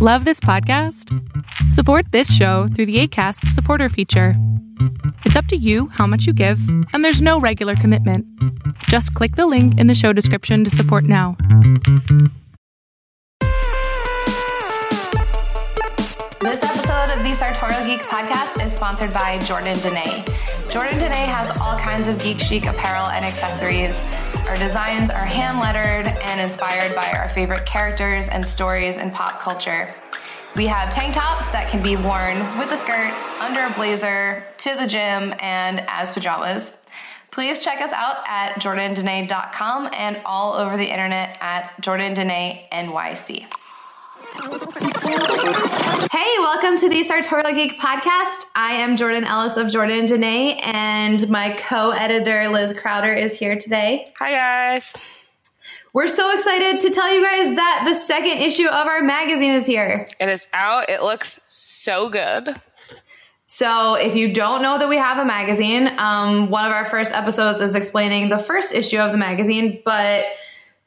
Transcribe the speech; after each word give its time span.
Love 0.00 0.24
this 0.24 0.38
podcast? 0.38 1.12
Support 1.72 2.12
this 2.12 2.32
show 2.32 2.68
through 2.68 2.86
the 2.86 3.00
ACAST 3.00 3.48
supporter 3.48 3.88
feature. 3.88 4.34
It's 5.24 5.34
up 5.34 5.46
to 5.46 5.56
you 5.56 5.88
how 5.88 6.06
much 6.06 6.24
you 6.24 6.32
give, 6.32 6.60
and 6.92 7.04
there's 7.04 7.20
no 7.20 7.40
regular 7.40 7.74
commitment. 7.74 8.24
Just 8.84 9.12
click 9.14 9.34
the 9.34 9.48
link 9.48 9.76
in 9.76 9.88
the 9.88 9.96
show 9.96 10.12
description 10.12 10.62
to 10.62 10.70
support 10.70 11.02
now. 11.02 11.36
This 16.38 16.62
episode 16.62 17.10
of 17.10 17.24
the 17.24 17.34
Sartorial 17.34 17.84
Geek 17.84 18.02
podcast 18.02 18.64
is 18.64 18.70
sponsored 18.70 19.12
by 19.12 19.40
Jordan 19.40 19.80
Dene. 19.80 20.24
Jordan 20.70 20.96
Dene 21.00 21.26
has 21.26 21.50
all 21.58 21.76
kinds 21.76 22.06
of 22.06 22.22
geek 22.22 22.38
chic 22.38 22.66
apparel 22.66 23.08
and 23.08 23.24
accessories. 23.24 24.00
Our 24.48 24.56
designs 24.56 25.10
are 25.10 25.26
hand 25.26 25.58
lettered 25.60 26.06
and 26.06 26.40
inspired 26.40 26.94
by 26.94 27.12
our 27.12 27.28
favorite 27.28 27.66
characters 27.66 28.28
and 28.28 28.44
stories 28.44 28.96
in 28.96 29.10
pop 29.10 29.40
culture. 29.40 29.90
We 30.56 30.66
have 30.68 30.88
tank 30.88 31.14
tops 31.14 31.50
that 31.50 31.68
can 31.70 31.82
be 31.82 31.96
worn 31.96 32.38
with 32.58 32.72
a 32.72 32.76
skirt, 32.78 33.12
under 33.42 33.60
a 33.60 33.70
blazer, 33.76 34.42
to 34.56 34.74
the 34.74 34.86
gym, 34.86 35.34
and 35.40 35.84
as 35.86 36.10
pajamas. 36.10 36.78
Please 37.30 37.62
check 37.62 37.82
us 37.82 37.92
out 37.92 38.26
at 38.26 38.54
jordandene.com 38.54 39.90
and 39.94 40.18
all 40.24 40.54
over 40.54 40.78
the 40.78 40.90
internet 40.90 41.36
at 41.42 41.74
jordandene 41.82 42.66
NYC. 42.70 43.57
Hey, 44.30 44.44
welcome 46.38 46.76
to 46.78 46.88
the 46.90 47.02
Sartorial 47.02 47.54
Geek 47.54 47.80
podcast. 47.80 48.44
I 48.54 48.74
am 48.74 48.98
Jordan 48.98 49.24
Ellis 49.24 49.56
of 49.56 49.70
Jordan 49.70 50.04
Dene, 50.04 50.58
and 50.62 51.26
my 51.30 51.56
co 51.58 51.92
editor 51.92 52.48
Liz 52.50 52.74
Crowder 52.74 53.14
is 53.14 53.38
here 53.38 53.56
today. 53.56 54.06
Hi, 54.18 54.32
guys. 54.32 54.92
We're 55.94 56.08
so 56.08 56.30
excited 56.34 56.78
to 56.80 56.90
tell 56.90 57.10
you 57.14 57.24
guys 57.24 57.56
that 57.56 57.84
the 57.88 57.94
second 57.94 58.42
issue 58.42 58.66
of 58.66 58.86
our 58.86 59.00
magazine 59.00 59.52
is 59.52 59.64
here. 59.64 60.06
It 60.20 60.28
is 60.28 60.46
out. 60.52 60.90
It 60.90 61.02
looks 61.02 61.40
so 61.48 62.10
good. 62.10 62.54
So, 63.46 63.94
if 63.94 64.14
you 64.14 64.34
don't 64.34 64.60
know 64.60 64.78
that 64.78 64.90
we 64.90 64.98
have 64.98 65.16
a 65.16 65.24
magazine, 65.24 65.90
um, 65.98 66.50
one 66.50 66.66
of 66.66 66.72
our 66.72 66.84
first 66.84 67.14
episodes 67.14 67.60
is 67.60 67.74
explaining 67.74 68.28
the 68.28 68.38
first 68.38 68.74
issue 68.74 68.98
of 68.98 69.12
the 69.12 69.18
magazine, 69.18 69.80
but 69.86 70.26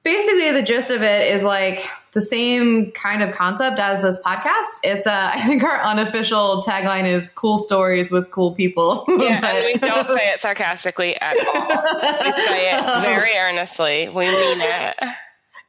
basically 0.03 0.51
the 0.51 0.61
gist 0.61 0.91
of 0.91 1.01
it 1.01 1.33
is 1.33 1.43
like 1.43 1.89
the 2.13 2.21
same 2.21 2.91
kind 2.91 3.23
of 3.23 3.33
concept 3.33 3.79
as 3.79 4.01
this 4.01 4.19
podcast. 4.25 4.79
It's 4.83 5.07
uh, 5.07 5.31
I 5.33 5.41
think 5.41 5.63
our 5.63 5.79
unofficial 5.79 6.63
tagline 6.65 7.07
is 7.07 7.29
"cool 7.29 7.57
stories 7.57 8.11
with 8.11 8.31
cool 8.31 8.53
people." 8.53 9.05
Yeah, 9.21 9.45
and 9.45 9.65
we 9.65 9.73
don't 9.75 10.09
say 10.09 10.29
it 10.29 10.41
sarcastically 10.41 11.15
at 11.21 11.37
all. 11.47 11.67
We 11.67 12.31
say 12.47 12.75
it 12.75 13.01
very 13.01 13.35
earnestly. 13.35 14.09
We 14.09 14.25
mean 14.25 14.61
it. 14.61 14.95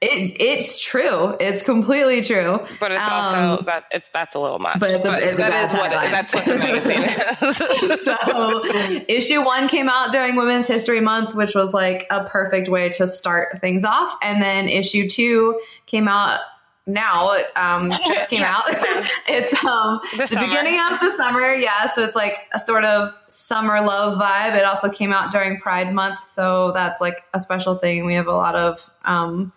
It, 0.04 0.36
it's 0.40 0.82
true. 0.82 1.36
It's 1.38 1.62
completely 1.62 2.22
true. 2.22 2.58
But 2.80 2.90
it's 2.90 3.08
also 3.08 3.36
Um, 3.58 3.64
that 3.66 3.84
it's 3.92 4.08
that's 4.08 4.34
a 4.34 4.40
little 4.40 4.58
much. 4.58 4.80
but 4.80 4.90
it's 4.90 5.04
a- 5.04 5.18
it's 5.18 5.34
a 5.34 5.36
that 5.36 5.64
is 5.64 5.72
what 5.72 5.92
it, 5.92 6.10
that's 6.10 6.34
what 6.34 6.44
the 6.44 6.58
magazine 6.58 7.04
is. 7.92 8.02
so 8.04 9.04
issue 9.08 9.44
one 9.44 9.68
came 9.68 9.88
out 9.88 10.10
during 10.10 10.34
Women's 10.36 10.66
History 10.66 11.00
Month, 11.00 11.34
which 11.36 11.54
was 11.54 11.72
like 11.72 12.06
a 12.10 12.24
perfect 12.28 12.68
way 12.68 12.88
to 12.90 13.06
start 13.06 13.60
things 13.60 13.84
off. 13.84 14.16
And 14.22 14.42
then 14.42 14.68
issue 14.68 15.08
two 15.08 15.60
came 15.86 16.08
out 16.08 16.40
now. 16.84 17.36
Um, 17.54 17.90
just 18.06 18.28
came 18.28 18.40
Yes. 18.40 18.54
out. 18.56 19.08
it's 19.28 19.64
um 19.64 20.00
The 20.16 20.26
the, 20.26 20.40
beginning 20.40 20.80
of 20.90 20.98
the 20.98 21.12
summer, 21.16 21.52
yeah. 21.52 21.86
So 21.86 22.02
it's 22.02 22.16
like 22.16 22.48
a 22.52 22.58
sort 22.58 22.84
of 22.84 23.14
summer 23.28 23.80
love 23.80 24.18
vibe. 24.20 24.56
It 24.56 24.64
also 24.64 24.88
came 24.88 25.12
out 25.12 25.30
during 25.30 25.60
Pride 25.60 25.94
Month, 25.94 26.24
so 26.24 26.72
that's 26.72 27.00
like 27.00 27.22
a 27.34 27.38
special 27.38 27.76
thing. 27.76 28.04
We 28.04 28.14
have 28.14 28.26
a 28.26 28.32
lot 28.34 28.56
of 28.56 28.90
um 29.04 29.52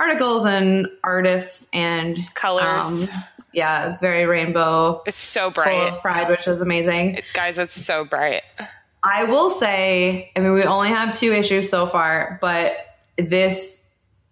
articles 0.00 0.44
and 0.46 0.88
artists 1.04 1.68
and 1.72 2.18
Colors. 2.34 2.90
um, 2.90 3.08
yeah, 3.52 3.88
it's 3.88 4.00
very 4.00 4.24
rainbow. 4.26 5.02
it's 5.06 5.16
so 5.18 5.50
Full 5.50 5.62
bright. 5.64 5.92
of 5.92 6.00
pride, 6.00 6.28
which 6.28 6.48
is 6.48 6.60
amazing. 6.60 7.16
It- 7.16 7.24
guys, 7.34 7.58
it's 7.58 7.74
so 7.80 8.04
bright. 8.04 8.42
I 9.02 9.24
will 9.24 9.50
say, 9.50 10.30
I 10.36 10.40
mean, 10.40 10.52
we 10.54 10.62
only 10.64 10.88
have 10.88 11.16
two 11.16 11.32
issues 11.32 11.68
so 11.70 11.86
far, 11.86 12.38
but 12.40 12.72
this 13.16 13.84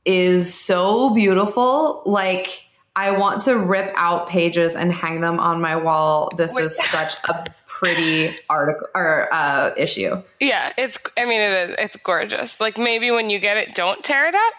is 0.05 0.53
so 0.53 1.11
beautiful. 1.11 2.03
Like, 2.07 2.65
I 2.95 3.13
want 3.13 3.43
to 3.43 3.57
rip 3.57 3.93
out 3.97 4.29
pages 4.29 4.75
and 4.77 4.93
hang 4.93 5.21
them 5.21 5.39
on 5.41 5.61
my 5.61 5.77
wall. 5.77 6.31
This 6.37 6.53
Wait. 6.55 6.65
is 6.65 6.77
such 6.77 7.15
a 7.29 7.47
pretty 7.67 8.37
article 8.51 8.89
or 8.95 9.29
uh, 9.33 9.71
issue. 9.77 10.23
Yeah, 10.41 10.73
it's. 10.77 10.99
I 11.17 11.25
mean, 11.25 11.41
it 11.41 11.71
is. 11.71 11.77
It's 11.79 11.97
gorgeous. 11.97 12.61
Like 12.61 12.77
maybe 12.77 13.11
when 13.11 13.31
you 13.31 13.39
get 13.39 13.57
it, 13.57 13.75
don't 13.75 14.03
tear 14.05 14.27
it 14.29 14.35
up. 14.35 14.53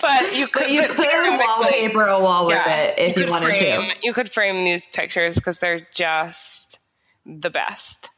But 0.00 0.34
you 0.34 0.46
could, 0.48 0.62
But 0.62 0.70
you 0.70 0.82
but 0.82 0.90
could 0.90 1.38
wallpaper 1.38 2.06
a 2.06 2.20
wall 2.20 2.46
with 2.46 2.56
Yeah, 2.56 2.82
it 2.82 2.98
if 2.98 3.16
you, 3.16 3.22
could 3.24 3.30
wanted 3.30 3.56
frame, 3.56 3.90
to. 3.90 3.96
You 4.02 4.12
could 4.12 4.30
frame 4.30 4.64
these 4.64 4.86
pictures 4.86 5.36
because 5.36 5.58
they're 5.58 5.86
just 5.94 6.78
the 7.26 7.50
best. 7.50 8.10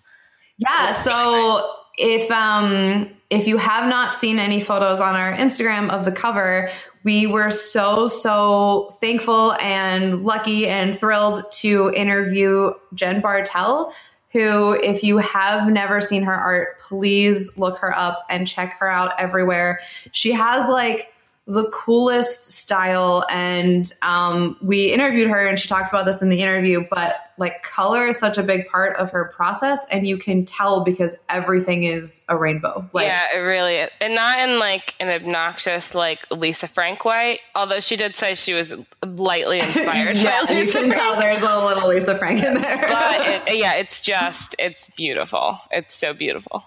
Yeah. 0.59 0.93
So 0.93 1.71
if 1.99 2.31
um 2.31 3.11
if 3.31 3.47
you 3.47 3.57
have 3.57 3.89
not 3.89 4.15
seen 4.15 4.39
any 4.39 4.61
photos 4.61 5.01
on 5.01 5.15
our 5.17 5.33
Instagram 5.33 5.91
of 5.91 6.05
the 6.05 6.13
cover, 6.13 6.71
we 7.05 7.27
were 7.27 7.51
so 7.51 8.07
so 8.07 8.91
thankful 9.01 9.53
and 9.55 10.25
lucky 10.25 10.67
and 10.67 10.97
thrilled 10.97 11.45
to 11.61 11.91
interview 11.95 12.73
Jen 12.95 13.21
Bartel, 13.21 13.93
who 14.37 14.75
if 14.83 15.03
you 15.03 15.17
have 15.17 15.73
never 15.73 16.03
seen 16.03 16.23
her 16.23 16.35
art, 16.35 16.79
please 16.83 17.57
look 17.57 17.79
her 17.79 17.97
up 17.97 18.19
and 18.29 18.47
check 18.47 18.77
her 18.79 18.89
out 18.89 19.19
everywhere. 19.19 19.81
She 20.13 20.31
has 20.33 20.69
like 20.69 21.15
the 21.49 21.69
coolest 21.71 22.51
style 22.51 23.25
and 23.31 23.93
um, 24.03 24.57
we 24.63 24.93
interviewed 24.93 25.29
her 25.29 25.47
and 25.47 25.61
she 25.61 25.69
talks 25.69 25.91
about 25.93 26.05
this 26.05 26.21
in 26.21 26.29
the 26.29 26.41
interview 26.43 26.85
but 26.91 27.15
like 27.39 27.63
color 27.63 28.09
is 28.09 28.19
such 28.19 28.37
a 28.37 28.43
big 28.43 28.67
part 28.67 28.97
of 28.97 29.13
her 29.13 29.27
process 29.27 29.87
and 29.93 30.09
you 30.09 30.17
can 30.19 30.45
tell 30.45 30.83
because 30.83 31.15
everything 31.29 31.85
is 31.85 32.25
a 32.29 32.37
rainbow 32.37 32.89
like 32.93 33.07
yeah, 33.07 33.27
it 33.33 33.39
really 33.39 33.77
is. 33.77 33.91
And 34.01 34.15
not 34.17 34.39
in 34.41 34.59
like 34.59 34.95
an 34.99 35.09
obnoxious, 35.09 35.95
like 35.95 36.27
Lisa 36.33 36.67
Frank 36.67 37.05
way, 37.05 37.39
although 37.55 37.79
she 37.81 37.95
did 37.97 38.17
say 38.17 38.35
she 38.35 38.55
was 38.55 38.75
lightly 39.05 39.61
inspired 39.67 40.17
yeah 40.17 40.45
by 40.47 40.53
you 40.55 40.65
can 40.65 40.89
Frank. 40.89 40.95
tell 40.95 41.17
there's 41.17 41.43
a 41.43 41.65
little 41.65 41.89
lisa 41.89 42.19
frank 42.19 42.43
in 42.43 42.55
there 42.55 42.87
But 42.89 43.21
it, 43.49 43.59
yeah, 43.59 43.75
it's 43.75 44.01
just, 44.01 44.57
it's 44.59 44.91
beautiful. 44.97 45.59
It's 45.71 45.95
so 45.95 46.13
beautiful. 46.13 46.65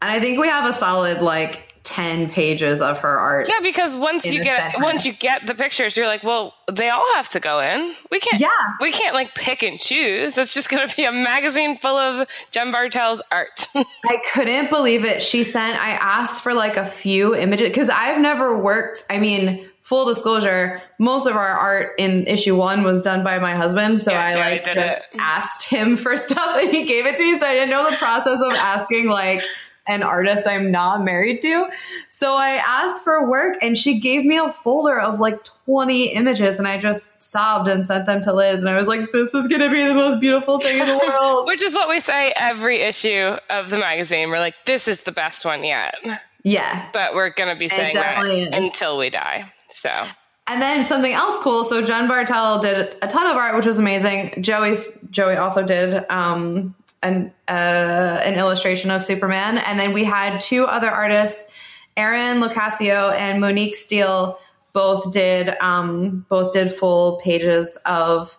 and 0.00 0.10
i 0.10 0.18
think 0.20 0.38
we 0.40 0.48
have 0.48 0.64
a 0.64 0.72
solid 0.72 1.20
like 1.20 1.71
10 1.84 2.30
pages 2.30 2.80
of 2.80 2.98
her 3.00 3.18
art 3.18 3.48
Yeah, 3.48 3.60
because 3.60 3.96
once 3.96 4.30
you 4.32 4.42
get 4.44 4.74
center. 4.74 4.84
once 4.84 5.04
you 5.04 5.12
get 5.12 5.46
the 5.46 5.54
pictures, 5.54 5.96
you're 5.96 6.06
like, 6.06 6.22
well, 6.22 6.54
they 6.70 6.88
all 6.88 7.04
have 7.14 7.28
to 7.30 7.40
go 7.40 7.58
in. 7.60 7.94
We 8.10 8.20
can't. 8.20 8.40
Yeah. 8.40 8.50
we 8.80 8.92
can't 8.92 9.14
like 9.14 9.34
pick 9.34 9.62
and 9.62 9.78
choose. 9.80 10.38
It's 10.38 10.54
just 10.54 10.68
going 10.70 10.86
to 10.88 10.96
be 10.96 11.04
a 11.04 11.12
magazine 11.12 11.76
full 11.76 11.96
of 11.96 12.28
Jen 12.52 12.72
Bartel's 12.72 13.20
art. 13.32 13.66
I 13.74 14.18
couldn't 14.32 14.70
believe 14.70 15.04
it. 15.04 15.22
She 15.22 15.42
sent, 15.44 15.76
I 15.78 15.90
asked 15.92 16.42
for 16.42 16.54
like 16.54 16.76
a 16.76 16.86
few 16.86 17.34
images 17.34 17.68
because 17.68 17.88
I've 17.88 18.20
never 18.20 18.56
worked. 18.56 19.02
I 19.10 19.18
mean, 19.18 19.66
full 19.82 20.06
disclosure, 20.06 20.80
most 21.00 21.26
of 21.26 21.34
our 21.34 21.48
art 21.48 21.90
in 21.98 22.26
issue 22.28 22.54
one 22.56 22.84
was 22.84 23.02
done 23.02 23.24
by 23.24 23.38
my 23.40 23.54
husband. 23.56 24.00
So 24.00 24.12
Yeah, 24.12 24.24
I 24.24 24.34
like 24.36 24.64
just 24.64 24.78
it. 25.12 25.18
asked 25.18 25.68
him 25.68 25.96
for 25.96 26.16
stuff 26.16 26.58
and 26.62 26.70
he 26.70 26.84
gave 26.86 27.06
it 27.06 27.16
to 27.16 27.22
me. 27.24 27.38
So 27.38 27.46
I 27.46 27.54
didn't 27.54 27.70
know 27.70 27.90
the 27.90 27.96
process 27.96 28.40
of 28.40 28.52
asking 28.54 29.08
like 29.08 29.42
an 29.86 30.02
artist 30.02 30.46
I'm 30.46 30.70
not 30.70 31.02
married 31.02 31.40
to. 31.42 31.68
So 32.08 32.34
I 32.36 32.62
asked 32.64 33.02
for 33.02 33.28
work 33.28 33.56
and 33.62 33.76
she 33.76 33.98
gave 33.98 34.24
me 34.24 34.36
a 34.38 34.50
folder 34.50 35.00
of 35.00 35.18
like 35.18 35.42
20 35.64 36.12
images 36.12 36.58
and 36.58 36.68
I 36.68 36.78
just 36.78 37.22
sobbed 37.22 37.68
and 37.68 37.86
sent 37.86 38.06
them 38.06 38.20
to 38.22 38.32
Liz. 38.32 38.60
And 38.60 38.68
I 38.70 38.76
was 38.76 38.86
like, 38.86 39.10
this 39.12 39.34
is 39.34 39.48
going 39.48 39.60
to 39.60 39.70
be 39.70 39.84
the 39.84 39.94
most 39.94 40.20
beautiful 40.20 40.60
thing 40.60 40.78
in 40.80 40.86
the 40.86 40.94
world. 41.08 41.46
Which 41.48 41.62
is 41.62 41.74
what 41.74 41.88
we 41.88 41.98
say 42.00 42.32
every 42.36 42.80
issue 42.80 43.36
of 43.50 43.70
the 43.70 43.78
magazine. 43.78 44.30
We're 44.30 44.38
like, 44.38 44.54
this 44.66 44.86
is 44.86 45.02
the 45.02 45.12
best 45.12 45.44
one 45.44 45.64
yet. 45.64 45.96
yeah. 46.44 46.88
But 46.92 47.14
we're 47.14 47.30
going 47.30 47.50
to 47.50 47.58
be 47.58 47.68
saying 47.68 47.94
that 47.94 48.22
until 48.52 48.98
we 48.98 49.10
die. 49.10 49.52
So 49.70 50.06
And 50.46 50.62
then 50.62 50.84
something 50.84 51.12
else 51.12 51.42
cool. 51.42 51.64
So 51.64 51.84
Jen 51.84 52.06
Bartel 52.06 52.60
did 52.60 52.96
a 53.02 53.08
ton 53.08 53.26
of 53.26 53.36
art, 53.36 53.56
which 53.56 53.66
was 53.66 53.78
amazing. 53.78 54.42
Joey's 54.42 54.96
Joey 55.10 55.36
also 55.36 55.64
did 55.64 56.04
um, 56.08 56.74
an 57.02 57.32
uh, 57.48 58.20
an 58.24 58.38
illustration 58.38 58.90
of 58.90 59.02
Superman, 59.02 59.58
and 59.58 59.78
then 59.78 59.92
we 59.92 60.04
had 60.04 60.40
two 60.40 60.64
other 60.64 60.90
artists, 60.90 61.50
Erin 61.96 62.40
Locascio 62.40 63.12
and 63.18 63.40
Monique 63.40 63.76
Steele, 63.76 64.38
both 64.72 65.12
did 65.12 65.54
um, 65.60 66.24
both 66.28 66.52
did 66.52 66.72
full 66.72 67.20
pages 67.22 67.76
of 67.86 68.36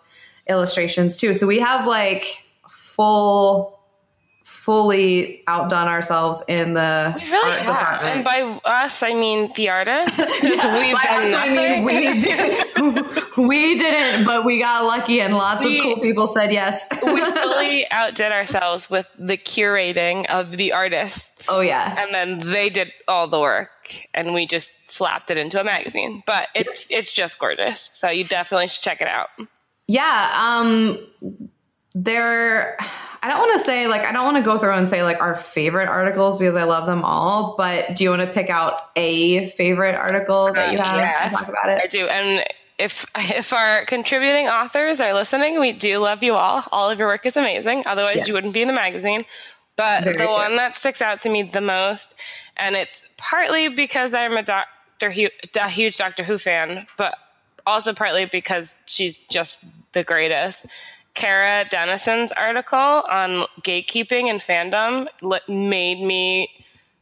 illustrations 0.48 1.16
too. 1.16 1.34
So 1.34 1.46
we 1.46 1.58
have 1.60 1.86
like 1.86 2.44
full 2.68 3.73
fully 4.64 5.42
outdone 5.46 5.88
ourselves 5.88 6.42
in 6.48 6.72
the 6.72 7.12
we 7.16 7.30
really 7.30 7.50
art 7.50 7.58
have. 7.60 7.66
department. 7.66 8.14
And 8.16 8.24
by 8.24 8.70
us, 8.70 9.02
I 9.02 9.12
mean 9.12 9.52
the 9.56 9.68
artist. 9.68 10.16
'cause 10.16 10.30
we've 10.40 10.94
By 10.94 11.02
done 11.04 11.24
us, 11.32 11.34
I 11.34 11.48
mean, 11.48 11.84
nothing. 11.84 11.84
we 11.84 12.20
did 12.20 13.36
we 13.36 13.76
didn't, 13.76 14.24
but 14.24 14.44
we 14.44 14.58
got 14.60 14.84
lucky 14.84 15.20
and 15.20 15.36
lots 15.36 15.64
We- 15.64 15.78
of 15.78 15.82
cool 15.84 15.98
people 16.00 16.26
said 16.26 16.50
yes. 16.52 16.88
we 17.04 17.20
fully 17.20 17.86
outdid 17.90 18.32
ourselves 18.32 18.88
with 18.88 19.06
the 19.18 19.36
curating 19.36 20.24
of 20.26 20.56
the 20.56 20.72
artists. 20.72 21.48
oh 21.50 21.60
yeah. 21.60 22.02
and 22.02 22.14
then 22.14 22.38
they 22.52 22.70
did 22.70 22.90
all 23.06 23.28
the 23.28 23.38
work 23.40 23.70
and 24.14 24.32
we 24.32 24.46
just 24.46 24.72
slapped 24.90 25.30
it 25.30 25.36
into 25.36 25.60
a 25.60 25.64
magazine 25.64 26.22
but 26.26 26.48
it's 26.54 26.86
it's 26.88 27.12
just 27.12 27.38
gorgeous 27.38 27.90
so 27.92 28.08
you 28.08 28.24
definitely 28.24 28.66
should 28.68 28.82
check 28.82 29.02
it 29.02 29.08
out 29.08 29.28
Yeah, 29.86 30.30
um 30.34 30.98
there 31.94 32.76
I 33.22 33.28
don't 33.28 33.38
want 33.38 33.52
to 33.58 33.64
say 33.64 33.86
like 33.86 34.02
I 34.02 34.12
don't 34.12 34.24
want 34.24 34.36
to 34.36 34.42
go 34.42 34.58
through 34.58 34.72
and 34.72 34.88
say 34.88 35.02
like 35.02 35.20
our 35.20 35.34
favorite 35.34 35.88
articles 35.88 36.38
because 36.38 36.56
I 36.56 36.64
love 36.64 36.86
them 36.86 37.02
all, 37.04 37.54
but 37.56 37.96
do 37.96 38.04
you 38.04 38.10
want 38.10 38.22
to 38.22 38.28
pick 38.28 38.50
out 38.50 38.90
a 38.96 39.48
favorite 39.50 39.94
article 39.94 40.52
that 40.52 40.72
you 40.72 40.78
have 40.78 40.98
yes, 40.98 41.32
talk 41.32 41.48
about 41.48 41.68
it? 41.70 41.80
i 41.82 41.86
do 41.86 42.06
and 42.08 42.44
if 42.78 43.06
if 43.16 43.52
our 43.52 43.84
contributing 43.86 44.48
authors 44.48 45.00
are 45.00 45.14
listening 45.14 45.60
we 45.60 45.72
do 45.72 45.98
love 45.98 46.22
you 46.22 46.34
all 46.34 46.64
all 46.72 46.90
of 46.90 46.98
your 46.98 47.08
work 47.08 47.24
is 47.24 47.36
amazing 47.36 47.82
otherwise 47.86 48.16
Yes. 48.16 48.28
you 48.28 48.34
wouldn't 48.34 48.54
be 48.54 48.62
in 48.62 48.68
the 48.68 48.74
magazine 48.74 49.20
but 49.76 50.04
Very 50.04 50.16
the 50.16 50.24
true. 50.24 50.32
one 50.32 50.56
that 50.56 50.74
sticks 50.74 51.00
out 51.02 51.20
to 51.20 51.28
me 51.28 51.42
the 51.44 51.60
most 51.60 52.14
and 52.56 52.74
it's 52.76 53.08
partly 53.16 53.68
because 53.68 54.14
i'm 54.14 54.36
a 54.36 54.42
doctor 54.42 55.10
Who, 55.12 55.28
a 55.60 55.68
huge 55.68 55.96
doctor 55.96 56.24
who 56.24 56.36
fan 56.38 56.86
but 56.98 57.16
also 57.66 57.92
partly 57.94 58.26
because 58.26 58.78
she's 58.86 59.20
just 59.20 59.64
the 59.92 60.04
greatest. 60.04 60.66
Kara 61.14 61.64
Dennison's 61.70 62.32
article 62.32 62.78
on 62.78 63.46
gatekeeping 63.62 64.24
and 64.30 64.40
fandom 64.40 65.06
made 65.48 66.00
me 66.00 66.50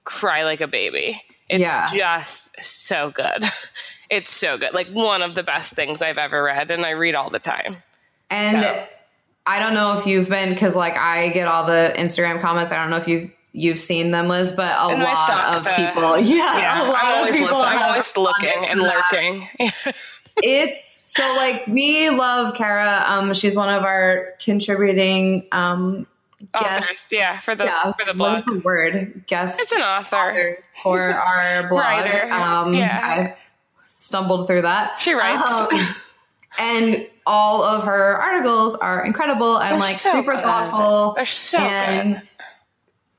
cry 0.05 0.45
like 0.45 0.61
a 0.61 0.67
baby. 0.69 1.21
It's 1.49 1.61
Yeah. 1.63 1.89
just 1.93 2.63
so 2.63 3.11
good. 3.11 3.45
It's 4.11 4.31
so 4.31 4.59
good. 4.59 4.75
Like 4.75 4.89
one 4.89 5.23
of 5.23 5.35
the 5.35 5.43
best 5.43 5.73
things 5.73 6.03
I've 6.03 6.19
ever 6.19 6.43
read, 6.43 6.71
and 6.71 6.85
I 6.85 6.91
read 6.91 7.15
all 7.15 7.31
the 7.31 7.39
time. 7.39 7.77
And 8.29 8.61
Yeah. 8.61 8.85
I 9.47 9.59
don't 9.59 9.73
know 9.73 9.97
if 9.99 10.07
you've 10.07 10.29
been 10.29 10.51
because 10.51 10.77
like 10.77 10.99
I 10.99 11.31
get 11.31 11.49
all 11.49 11.65
the 11.65 11.95
Instagram 11.97 12.39
comments. 12.43 12.73
I 12.73 12.77
don't 12.77 12.91
know 12.91 12.99
if 12.99 13.09
you've 13.09 13.31
you've 13.55 13.81
seen 13.81 14.11
them, 14.11 14.29
Liz, 14.29 14.53
but 14.53 14.71
a 14.73 14.89
And 14.93 15.03
lot 15.03 15.57
of 15.57 15.65
the- 15.65 15.71
people, 15.71 16.19
yeah, 16.19 16.59
Yeah, 16.59 16.83
a 16.83 16.93
lot 16.93 16.99
I'm 17.03 17.13
of 17.13 17.19
always, 17.21 17.33
people 17.39 17.59
listening. 17.59 17.79
I'm 17.79 17.83
always 17.89 18.17
looking 18.19 18.65
and 18.69 18.81
lurking. 18.83 19.49
it's 20.37 21.03
so 21.07 21.23
like 21.37 21.67
we 21.67 22.11
love 22.11 22.55
Kara. 22.55 23.05
Um, 23.07 23.35
she's 23.35 23.57
one 23.57 23.73
of 23.73 23.83
our 23.85 24.29
contributing 24.43 25.47
um 25.53 26.07
guests. 26.59 26.87
Authors, 26.87 27.09
yeah, 27.13 27.39
for 27.41 27.55
the 27.55 27.65
Yeah, 27.65 27.93
for 27.93 28.05
the 28.05 28.13
like, 28.13 28.21
what 28.21 28.39
is 28.39 28.45
blog. 28.45 28.57
the 28.57 28.61
word? 28.65 29.25
Guest 29.27 29.61
It's 29.61 29.73
an 29.75 29.83
author. 29.83 30.59
for 30.83 31.01
our 31.01 31.69
blog. 31.69 31.83
Writer, 31.85 32.33
Um, 32.33 32.75
yeah. 32.75 33.01
I've 33.35 33.39
stumbled 33.97 34.47
through 34.49 34.63
that. 34.63 34.99
She 35.01 35.13
writes. 35.13 35.51
Um, 35.51 35.69
and 36.59 37.09
all 37.27 37.63
of 37.63 37.85
her 37.85 38.17
articles 38.21 38.75
are 38.77 39.05
incredible 39.07 39.59
and 39.59 39.73
They're 39.75 39.79
like 39.81 39.97
so 39.97 40.11
super 40.13 40.33
good. 40.35 40.43
thoughtful. 40.45 41.13
They're 41.15 41.25
so 41.27 41.59
and 41.59 42.15
good. 42.17 42.29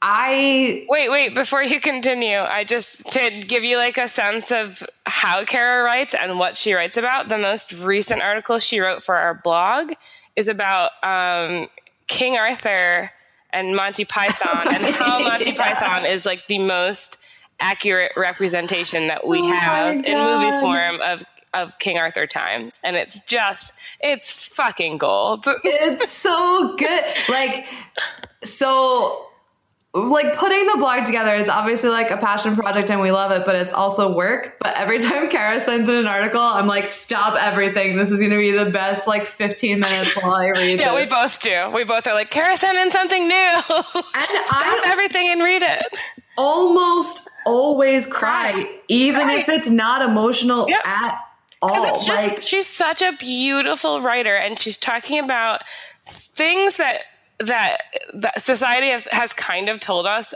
I 0.01 0.86
Wait, 0.89 1.09
wait, 1.09 1.33
before 1.33 1.63
you 1.63 1.80
continue, 1.80 2.38
I 2.39 2.66
just 2.66 3.09
to 3.12 3.30
give 3.48 3.63
you 3.63 3.77
like 3.77 3.98
a 3.98 4.09
sense 4.09 4.51
of 4.51 4.83
how 5.13 5.45
Kara 5.45 5.83
writes 5.83 6.15
and 6.15 6.39
what 6.39 6.57
she 6.57 6.74
writes 6.74 6.98
about, 6.98 7.30
the 7.30 7.38
most 7.38 7.71
recent 7.71 8.24
article 8.24 8.57
she 8.57 8.80
wrote 8.80 9.04
for 9.04 9.13
our 9.15 9.36
blog 9.36 9.94
is 10.36 10.48
about 10.48 10.89
um, 11.04 11.68
King 12.07 12.36
Arthur 12.38 13.12
and 13.51 13.75
Monty 13.75 14.06
Python 14.06 14.74
and 14.74 14.83
how 14.83 15.19
Monty 15.24 15.51
Yeah. 15.51 15.74
Python 15.75 16.07
is 16.07 16.25
like 16.25 16.48
the 16.48 16.57
most 16.57 17.18
accurate 17.60 18.12
representation 18.18 19.06
that 19.07 19.27
we 19.27 19.39
Oh 19.39 19.51
have 19.51 20.04
in 20.04 20.18
movie 20.18 20.60
form 20.60 21.00
of 21.01 21.24
of 21.54 21.77
King 21.77 22.00
Arthur 22.00 22.25
times. 22.25 22.80
And 22.83 22.95
it's 22.95 23.19
just 23.25 23.74
it's 24.00 24.31
fucking 24.56 24.98
gold. 24.98 25.45
it's 25.63 26.09
so 26.12 26.75
good. 26.80 27.04
Like, 27.30 27.68
so, 28.44 29.27
like, 29.95 30.36
putting 30.38 30.66
the 30.66 30.78
blog 30.78 31.06
together 31.06 31.36
is 31.36 31.48
obviously 31.48 31.90
like 31.92 32.10
a 32.10 32.18
passion 32.18 32.56
project 32.56 32.90
and 32.90 33.00
we 33.00 33.12
love 33.12 33.31
it, 33.31 33.45
but 33.45 33.56
it's 33.56 33.72
also 33.72 34.12
work. 34.13 34.57
But 34.60 34.75
every 34.75 34.98
time 35.07 35.30
Kara 35.30 35.60
sends 35.60 35.88
in 35.88 35.95
an 35.95 36.07
article, 36.07 36.42
I'm 36.42 36.66
like, 36.66 36.86
stop 36.86 37.36
everything. 37.40 37.95
This 37.95 38.10
is 38.10 38.18
going 38.18 38.31
to 38.31 38.38
be 38.38 38.51
the 38.51 38.72
best, 38.72 39.07
like, 39.07 39.24
15 39.25 39.80
minutes 39.80 40.16
while 40.16 40.34
I 40.34 40.48
read 40.50 40.80
it. 40.80 40.80
Yeah, 40.84 40.95
we 40.95 41.06
both 41.06 41.40
do. 41.40 41.69
We 41.74 41.84
both 41.84 42.07
are 42.07 42.13
like, 42.16 42.31
Kara 42.31 42.57
sent 42.57 42.78
in 42.78 42.90
something 42.90 43.28
new. 43.28 43.36
And 43.36 43.63
Stop 43.63 44.66
I 44.66 44.84
everything 44.88 45.30
and 45.30 45.44
read 45.44 45.62
it. 45.63 45.86
almost 46.38 47.30
always 47.45 48.07
cry, 48.07 48.51
Cry. 48.54 48.80
even 48.88 49.22
Cry. 49.24 49.36
if 49.40 49.50
it's 49.50 49.69
not 49.69 50.01
emotional 50.01 50.68
Yep. 50.69 50.81
at 50.88 51.19
all. 51.62 51.86
just, 51.86 52.07
like, 52.10 52.42
she's 52.42 52.68
such 52.68 53.01
a 53.01 53.12
beautiful 53.13 54.01
writer, 54.01 54.36
and 54.36 54.60
she's 54.60 54.78
talking 54.78 55.19
about 55.19 55.62
things 56.06 56.78
that 56.78 57.01
that 57.48 57.78
that 58.16 58.42
society 58.44 58.90
has 59.12 59.34
kind 59.34 59.69
of 59.69 59.80
told 59.80 60.06
us 60.06 60.34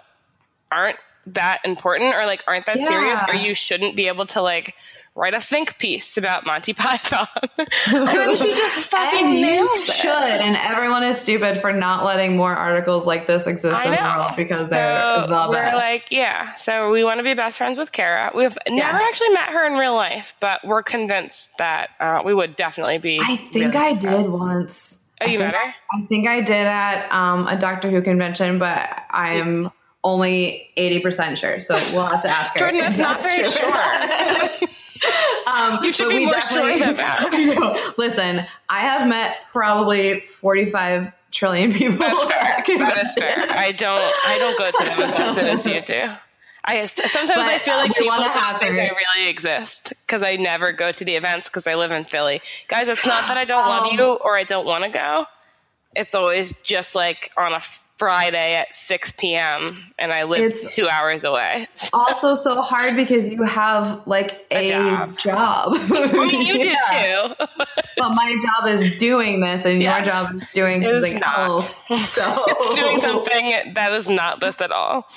aren't 0.72 0.98
that 1.28 1.60
important 1.66 2.14
or 2.16 2.26
like 2.26 2.44
aren't 2.48 2.66
that 2.68 2.78
serious 2.78 3.22
or 3.28 3.36
you 3.36 3.54
shouldn't 3.54 3.96
be 3.96 4.08
able 4.08 4.26
to 4.26 4.42
like 4.42 4.76
write 5.14 5.34
a 5.34 5.42
think 5.42 5.80
piece 5.80 6.16
about 6.16 6.46
Monty 6.46 6.74
Python. 6.76 7.28
and 7.58 8.38
she 8.38 8.54
just 8.54 8.92
fucking 8.92 9.26
and 9.26 9.34
you 9.40 9.68
it. 9.74 9.80
should. 9.80 10.12
And 10.12 10.56
everyone 10.56 11.02
is 11.04 11.20
stupid 11.20 11.58
for 11.60 11.74
not 11.74 12.06
letting 12.06 12.38
more 12.38 12.54
articles 12.56 13.08
like 13.08 13.26
this 13.26 13.48
exist 13.48 13.84
in 13.84 13.92
the 13.94 13.98
world 14.02 14.34
because 14.38 14.70
they're 14.70 15.16
So 15.16 15.22
the 15.28 15.48
we're 15.50 15.54
best. 15.56 15.76
like, 15.76 16.12
yeah. 16.12 16.54
So 16.58 16.92
we 16.92 17.04
want 17.04 17.18
to 17.18 17.24
be 17.24 17.34
best 17.34 17.58
friends 17.58 17.80
with 17.80 17.92
Kara. 17.92 18.32
We've 18.36 18.56
never 18.70 18.78
Yeah. 19.00 19.08
actually 19.08 19.30
met 19.30 19.50
her 19.50 19.66
in 19.66 19.74
real 19.74 19.96
life, 19.96 20.36
but 20.40 20.60
we're 20.64 20.84
convinced 20.84 21.58
that 21.58 21.90
uh, 22.00 22.22
we 22.24 22.36
would 22.36 22.56
definitely 22.56 23.00
be. 23.00 23.20
I 23.20 23.38
think 23.38 23.74
really- 23.74 23.76
I 23.86 23.94
did 23.94 24.28
once. 24.30 24.98
Oh, 25.22 25.26
you 25.26 25.40
I 25.42 25.46
met 25.48 25.54
think. 25.54 25.74
I 25.94 26.06
think 26.08 26.28
I 26.28 26.42
did 26.42 26.66
at 26.68 27.12
um, 27.12 27.48
a 27.48 27.58
Doctor 27.58 27.90
Who 27.90 28.02
convention, 28.02 28.60
but 28.60 29.04
I 29.10 29.34
am 29.36 29.72
only 30.04 30.70
80% 30.78 31.38
sure. 31.38 31.60
So 31.60 31.76
we'll 31.94 32.06
have 32.06 32.22
to 32.22 32.30
ask 32.30 32.54
her. 32.54 32.60
Jordan, 32.60 32.80
if 32.82 32.86
that's 32.86 32.98
not 32.98 33.22
very 33.22 33.44
true. 33.44 33.52
sure. 33.52 34.68
Um, 35.56 35.84
You 35.84 35.94
should 35.94 36.10
be 36.10 36.16
we 36.20 36.26
more 36.26 36.42
sure 36.42 36.62
definitely- 36.68 36.80
than 36.80 36.96
that. 36.98 37.30
I. 37.32 37.94
Listen, 37.98 38.44
I 38.68 38.80
have 38.80 39.08
met 39.08 39.38
probably 39.52 40.20
45 40.20 41.12
trillion 41.32 41.72
people. 41.72 41.98
That's 42.00 42.24
fair. 42.26 42.42
at 42.42 42.66
That 42.66 42.98
is 43.06 43.14
fair. 43.14 43.46
I 43.52 43.72
don't. 43.74 44.14
I 44.26 44.38
don't 44.40 44.58
go 44.58 44.72
to 44.72 44.84
them 44.84 45.00
as 45.00 45.14
often 45.14 45.46
as 45.46 45.66
you 45.68 45.82
do. 45.82 46.10
I 46.68 46.84
sometimes 46.86 47.32
I 47.32 47.60
feel 47.60 47.78
like 47.78 47.96
people 47.96 48.18
don't 48.18 48.34
think. 48.60 48.74
I 48.80 48.90
really 48.90 49.30
exist 49.30 49.94
because 50.06 50.22
I 50.22 50.36
never 50.36 50.74
go 50.74 50.92
to 50.92 51.06
the 51.06 51.16
events 51.16 51.48
because 51.48 51.66
I 51.66 51.76
live 51.76 51.92
in 51.92 52.04
Philly. 52.04 52.42
Guys, 52.68 52.90
it's 52.90 53.06
not 53.06 53.28
that 53.30 53.38
I 53.38 53.46
don't 53.46 53.66
love 53.66 53.84
Oh. 53.86 53.92
you 53.92 54.04
or 54.16 54.36
I 54.38 54.44
don't 54.44 54.66
want 54.66 54.84
to 54.84 54.90
go. 54.90 55.26
It's 55.96 56.14
always 56.14 56.60
just 56.62 56.94
like 56.94 57.32
on 57.38 57.54
a 57.54 57.62
Friday 57.98 58.54
at 58.56 58.76
6 58.76 59.14
p.m. 59.14 59.66
and 59.98 60.14
I 60.14 60.24
live 60.24 60.42
It's- 60.42 60.76
two 60.76 60.88
hours 60.88 61.24
away. 61.24 61.68
also 61.94 62.36
so 62.36 62.62
hard 62.62 62.96
because 62.96 63.28
you 63.30 63.42
have 63.44 64.06
like 64.06 64.46
a, 64.52 64.66
A 64.66 64.70
job. 64.70 65.18
job. 65.18 65.74
I 65.80 66.28
mean, 66.28 66.42
you 66.46 66.62
do 66.62 66.70
too. 66.92 67.46
But 67.98 68.10
my 68.14 68.36
job 68.44 68.68
is 68.70 68.96
doing 68.98 69.40
this, 69.40 69.66
and 69.66 69.82
Yes. 69.82 70.06
your 70.06 70.14
job 70.14 70.36
is 70.44 70.50
doing 70.54 70.84
something 70.84 71.20
not. 71.20 71.40
else. 71.40 71.88
So 71.88 72.44
it's 72.48 72.76
doing 72.76 73.00
something 73.02 73.74
that 73.74 73.92
is 73.94 74.08
not 74.10 74.40
this 74.42 74.62
at 74.62 74.72
all. 74.72 75.08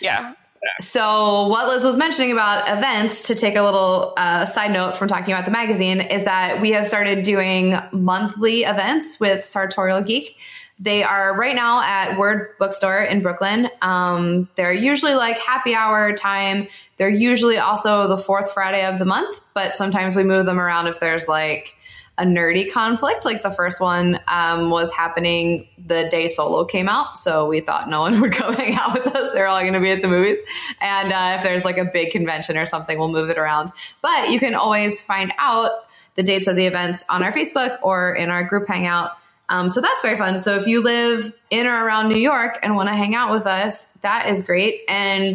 Yeah. 0.00 0.34
So, 0.80 1.48
what 1.48 1.68
Liz 1.68 1.84
was 1.84 1.96
mentioning 1.96 2.32
about 2.32 2.68
events, 2.68 3.26
to 3.28 3.34
take 3.34 3.56
a 3.56 3.62
little 3.62 4.12
uh, 4.16 4.44
side 4.44 4.72
note 4.72 4.96
from 4.96 5.08
talking 5.08 5.32
about 5.32 5.44
the 5.44 5.50
magazine, 5.50 6.00
is 6.00 6.24
that 6.24 6.60
we 6.60 6.70
have 6.72 6.86
started 6.86 7.22
doing 7.22 7.76
monthly 7.92 8.64
events 8.64 9.18
with 9.18 9.46
Sartorial 9.46 10.02
Geek. 10.02 10.38
They 10.78 11.02
are 11.02 11.34
right 11.34 11.54
now 11.54 11.82
at 11.82 12.18
Word 12.18 12.50
Bookstore 12.58 13.00
in 13.00 13.22
Brooklyn. 13.22 13.70
Um, 13.80 14.48
they're 14.56 14.74
usually 14.74 15.14
like 15.14 15.38
happy 15.38 15.74
hour 15.74 16.12
time. 16.12 16.68
They're 16.98 17.08
usually 17.08 17.56
also 17.56 18.06
the 18.08 18.18
fourth 18.18 18.52
Friday 18.52 18.84
of 18.84 18.98
the 18.98 19.06
month, 19.06 19.40
but 19.54 19.74
sometimes 19.74 20.16
we 20.16 20.22
move 20.22 20.44
them 20.44 20.60
around 20.60 20.86
if 20.86 21.00
there's 21.00 21.28
like 21.28 21.75
a 22.18 22.24
nerdy 22.24 22.70
conflict. 22.70 23.24
Like 23.24 23.42
the 23.42 23.50
first 23.50 23.80
one 23.80 24.20
um, 24.28 24.70
was 24.70 24.90
happening 24.92 25.68
the 25.78 26.08
day 26.10 26.28
Solo 26.28 26.64
came 26.64 26.88
out, 26.88 27.18
so 27.18 27.46
we 27.46 27.60
thought 27.60 27.88
no 27.88 28.00
one 28.00 28.20
would 28.22 28.32
come 28.32 28.54
hang 28.54 28.74
out 28.74 28.94
with 28.94 29.14
us. 29.14 29.32
They're 29.34 29.46
all 29.46 29.60
going 29.60 29.74
to 29.74 29.80
be 29.80 29.90
at 29.90 30.02
the 30.02 30.08
movies, 30.08 30.38
and 30.80 31.12
uh, 31.12 31.36
if 31.36 31.42
there's 31.42 31.64
like 31.64 31.78
a 31.78 31.84
big 31.84 32.10
convention 32.10 32.56
or 32.56 32.66
something, 32.66 32.98
we'll 32.98 33.08
move 33.08 33.30
it 33.30 33.38
around. 33.38 33.70
But 34.02 34.30
you 34.30 34.38
can 34.38 34.54
always 34.54 35.00
find 35.00 35.32
out 35.38 35.70
the 36.14 36.22
dates 36.22 36.46
of 36.46 36.56
the 36.56 36.66
events 36.66 37.04
on 37.08 37.22
our 37.22 37.32
Facebook 37.32 37.78
or 37.82 38.14
in 38.14 38.30
our 38.30 38.42
group 38.42 38.66
hangout. 38.66 39.12
Um, 39.48 39.68
so 39.68 39.80
that's 39.80 40.02
very 40.02 40.16
fun. 40.16 40.38
So 40.38 40.54
if 40.56 40.66
you 40.66 40.82
live 40.82 41.32
in 41.50 41.66
or 41.66 41.84
around 41.84 42.08
New 42.08 42.18
York 42.18 42.58
and 42.62 42.74
want 42.74 42.88
to 42.88 42.96
hang 42.96 43.14
out 43.14 43.30
with 43.30 43.46
us, 43.46 43.86
that 44.00 44.28
is 44.28 44.42
great. 44.42 44.80
And 44.88 45.34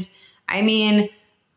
I 0.50 0.62
mean, 0.62 1.10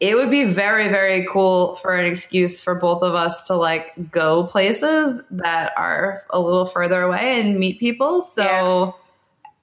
it 0.08 0.16
would 0.16 0.30
be 0.30 0.44
very 0.44 0.88
very 0.88 1.26
cool 1.26 1.76
for 1.76 1.94
an 1.94 2.04
excuse 2.04 2.60
for 2.60 2.74
both 2.74 3.02
of 3.02 3.14
us 3.14 3.42
to 3.42 3.54
like 3.54 3.92
go 4.10 4.46
places 4.46 5.22
that 5.30 5.72
are 5.78 6.22
a 6.28 6.38
little 6.40 6.66
further 6.66 7.02
away 7.02 7.40
and 7.40 7.58
meet 7.58 7.80
people. 7.80 8.20
So 8.20 8.44
Yeah. 8.44 8.92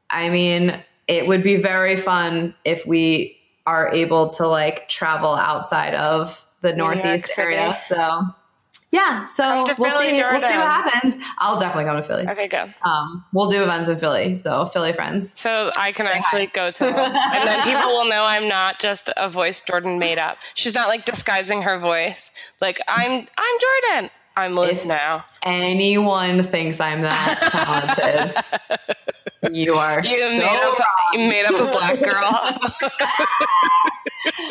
i 0.09 0.29
mean 0.29 0.83
it 1.07 1.27
would 1.27 1.43
be 1.43 1.57
very 1.57 1.95
fun 1.95 2.55
if 2.65 2.85
we 2.87 3.37
are 3.67 3.89
able 3.93 4.29
to 4.29 4.47
like 4.47 4.87
travel 4.89 5.35
outside 5.35 5.93
of 5.93 6.47
the 6.61 6.73
northeast 6.75 7.29
area. 7.37 7.75
So 7.87 8.21
yeah, 8.91 9.23
so 9.23 9.63
we'll 9.77 9.89
Philly, 9.89 10.09
see. 10.17 10.21
We'll 10.21 10.41
see 10.41 10.47
what 10.47 10.67
happens. 10.67 11.15
I'll 11.37 11.57
definitely 11.59 11.85
come 11.85 11.97
to 11.97 12.03
Philly. 12.03 12.27
Okay, 12.27 12.47
good. 12.47 12.73
Um, 12.83 13.23
we'll 13.33 13.49
do 13.49 13.61
events 13.63 13.87
in 13.87 13.97
Philly, 13.97 14.35
so 14.35 14.65
Philly 14.65 14.91
friends. 14.93 15.39
So 15.39 15.71
I 15.77 15.91
can 15.91 16.07
actually 16.07 16.47
go 16.47 16.71
to 16.71 16.83
them. 16.83 16.95
and 16.97 17.47
then 17.47 17.63
people 17.63 17.89
will 17.91 18.05
know 18.09 18.23
I'm 18.25 18.47
not 18.47 18.79
just 18.79 19.09
a 19.17 19.29
voice 19.29 19.61
Jordan 19.61 19.97
made 19.99 20.17
up. 20.19 20.37
She's 20.55 20.75
not 20.75 20.87
like 20.89 21.05
disguising 21.05 21.61
her 21.61 21.77
voice. 21.79 22.31
Like 22.59 22.79
I'm 22.87 23.11
I'm 23.37 23.57
Jordan. 23.91 24.09
I'm 24.35 24.55
Liv 24.55 24.69
If- 24.79 24.85
now. 24.85 25.25
Anyone 25.43 26.41
thinks 26.43 26.79
I'm 26.79 27.01
that 27.01 27.49
talented? 27.51 28.43
you 29.51 29.73
are 29.73 30.01
You 30.03 30.17
so 30.17 30.37
made 30.37 30.61
up 30.61 30.79
wrong. 30.79 30.87
you 31.13 31.19
made 31.29 31.45
up 31.45 31.59
a 31.59 31.71
black 31.71 32.01
girl. 32.01 32.59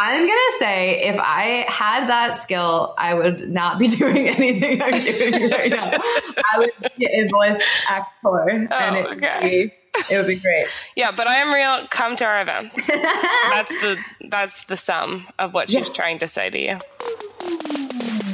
I'm 0.00 0.20
gonna 0.20 0.58
say 0.60 1.02
if 1.08 1.16
I 1.18 1.64
had 1.68 2.08
that 2.08 2.38
skill, 2.40 2.94
I 2.98 3.14
would 3.14 3.50
not 3.50 3.78
be 3.80 3.88
doing 3.96 4.28
anything 4.28 4.80
I'm 4.80 5.00
doing 5.00 5.50
right 5.50 5.70
now. 5.70 5.90
I 5.92 6.58
would 6.58 6.70
be 6.96 7.06
a 7.06 7.28
voice 7.28 7.60
actor, 7.88 8.48
and 8.48 8.68
oh, 8.70 8.94
it 8.94 9.08
would, 9.08 9.20
be, 9.42 9.72
it 10.10 10.16
would 10.18 10.26
be 10.28 10.36
great. 10.38 10.68
yeah, 10.94 11.10
but 11.10 11.26
I 11.26 11.36
am 11.38 11.52
real. 11.52 11.88
Come 11.90 12.14
to 12.16 12.24
our 12.24 12.42
event. 12.42 12.72
That's 12.86 13.70
the 13.80 13.98
that's 14.28 14.64
the 14.66 14.76
sum 14.76 15.26
of 15.38 15.52
what 15.52 15.68
she's 15.70 15.88
Yes. 15.88 15.96
trying 15.96 16.18
to 16.20 16.28
say 16.28 16.48
to 16.48 16.58
you. 16.58 16.78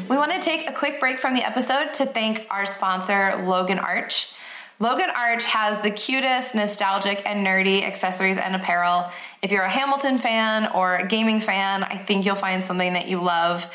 We 0.08 0.18
want 0.18 0.32
to 0.32 0.38
take 0.40 0.68
a 0.68 0.72
quick 0.72 1.00
break 1.00 1.18
from 1.18 1.32
the 1.34 1.42
episode 1.42 1.94
to 1.94 2.04
thank 2.04 2.46
our 2.50 2.66
sponsor, 2.66 3.42
Logan 3.46 3.78
Arch. 3.78 4.34
Logan 4.84 5.08
Arch 5.16 5.44
has 5.44 5.80
the 5.80 5.90
cutest, 5.90 6.54
nostalgic, 6.54 7.22
and 7.24 7.46
nerdy 7.46 7.82
accessories 7.82 8.36
and 8.36 8.54
apparel. 8.54 9.10
If 9.40 9.50
you're 9.50 9.62
a 9.62 9.70
Hamilton 9.70 10.18
fan 10.18 10.70
or 10.72 10.96
a 10.96 11.06
gaming 11.06 11.40
fan, 11.40 11.84
I 11.84 11.96
think 11.96 12.26
you'll 12.26 12.34
find 12.34 12.62
something 12.62 12.92
that 12.92 13.08
you 13.08 13.22
love. 13.22 13.66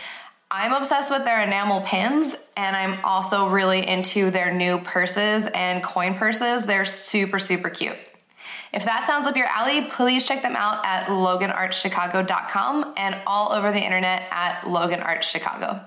I'm 0.52 0.72
obsessed 0.72 1.10
with 1.10 1.26
their 1.26 1.42
enamel 1.42 1.82
pins, 1.82 2.36
and 2.56 2.76
I'm 2.76 3.04
also 3.04 3.50
really 3.50 3.88
into 3.88 4.30
their 4.30 4.54
new 4.54 4.78
purses 4.78 5.48
and 5.48 5.82
coin 5.82 6.14
purses. 6.14 6.68
They're 6.68 6.86
super, 6.86 7.40
super 7.40 7.72
cute. 7.72 7.98
If 8.72 8.86
that 8.86 9.08
sounds 9.08 9.26
up 9.26 9.36
your 9.36 9.48
alley, 9.48 9.86
please 9.90 10.28
check 10.28 10.44
them 10.44 10.56
out 10.56 10.86
at 10.86 11.08
loganarchchicago.com 11.08 12.94
and 12.98 13.20
all 13.26 13.52
over 13.52 13.72
the 13.72 13.84
internet 13.84 14.28
at 14.30 14.62
loganarchchicago. 14.62 15.84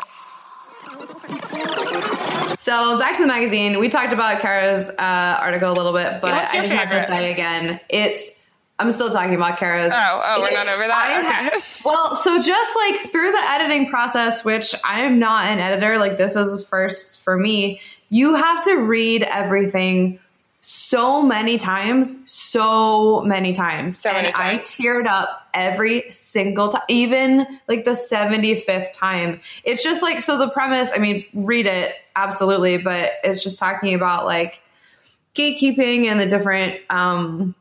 So 2.58 2.99
back 2.99 3.16
to 3.16 3.22
the 3.22 3.28
magazine. 3.28 3.80
We 3.80 3.88
talked 3.88 4.12
about 4.12 4.40
Kara's 4.40 4.88
uh, 4.88 5.37
article 5.40 5.72
a 5.72 5.75
little 5.75 5.92
bit, 5.92 6.20
but 6.20 6.32
I 6.32 6.61
just 6.61 6.70
have 6.70 6.90
to 6.90 7.06
say 7.06 7.32
again, 7.32 7.80
it's. 7.88 8.30
I'm 8.78 8.90
still 8.90 9.11
talking 9.11 9.34
about 9.34 9.58
Kara's. 9.58 9.92
Oh, 9.94 10.22
oh, 10.25 10.40
we're 10.40 10.52
not 10.52 10.68
over 10.68 10.87
that? 10.87 11.25
I 11.25 11.50
Okay. 11.50 11.64
well, 11.84 12.14
so 12.16 12.40
just 12.40 12.76
like 12.76 12.96
through 13.11 13.30
the 13.30 13.42
editing 13.50 13.90
process, 13.90 14.44
which 14.44 14.75
I'm 14.84 15.18
not 15.18 15.46
an 15.46 15.58
editor, 15.61 15.99
like 15.99 16.16
this 16.16 16.37
is 16.37 16.64
first 16.64 17.20
for 17.20 17.37
me. 17.37 17.80
You 18.08 18.34
have 18.34 18.64
to 18.64 18.76
read 18.76 19.22
everything 19.22 20.18
so 20.64 21.25
many 21.25 21.59
times, 21.59 22.23
so 22.31 23.21
many 23.23 23.52
times. 23.52 23.99
So 23.99 24.11
and 24.11 24.26
many 24.26 24.35
I 24.37 24.59
teared 24.59 25.07
up 25.07 25.49
every 25.52 26.09
single 26.09 26.69
time, 26.69 26.83
even 26.87 27.59
like 27.66 27.85
the 27.85 27.90
75th 27.90 28.92
time. 28.92 29.40
It's 29.64 29.83
just 29.83 30.02
like, 30.02 30.21
so 30.21 30.38
the 30.38 30.50
premise, 30.50 30.90
I 30.95 30.99
mean, 30.99 31.25
read 31.35 31.66
it, 31.66 31.97
absolutely, 32.14 32.78
but 32.78 33.11
it's 33.25 33.42
just 33.42 33.59
talking 33.59 33.92
about 33.92 34.25
like 34.25 34.62
gatekeeping 35.35 36.07
and 36.07 36.21
the 36.21 36.26
different, 36.26 36.81
um, 36.90 37.57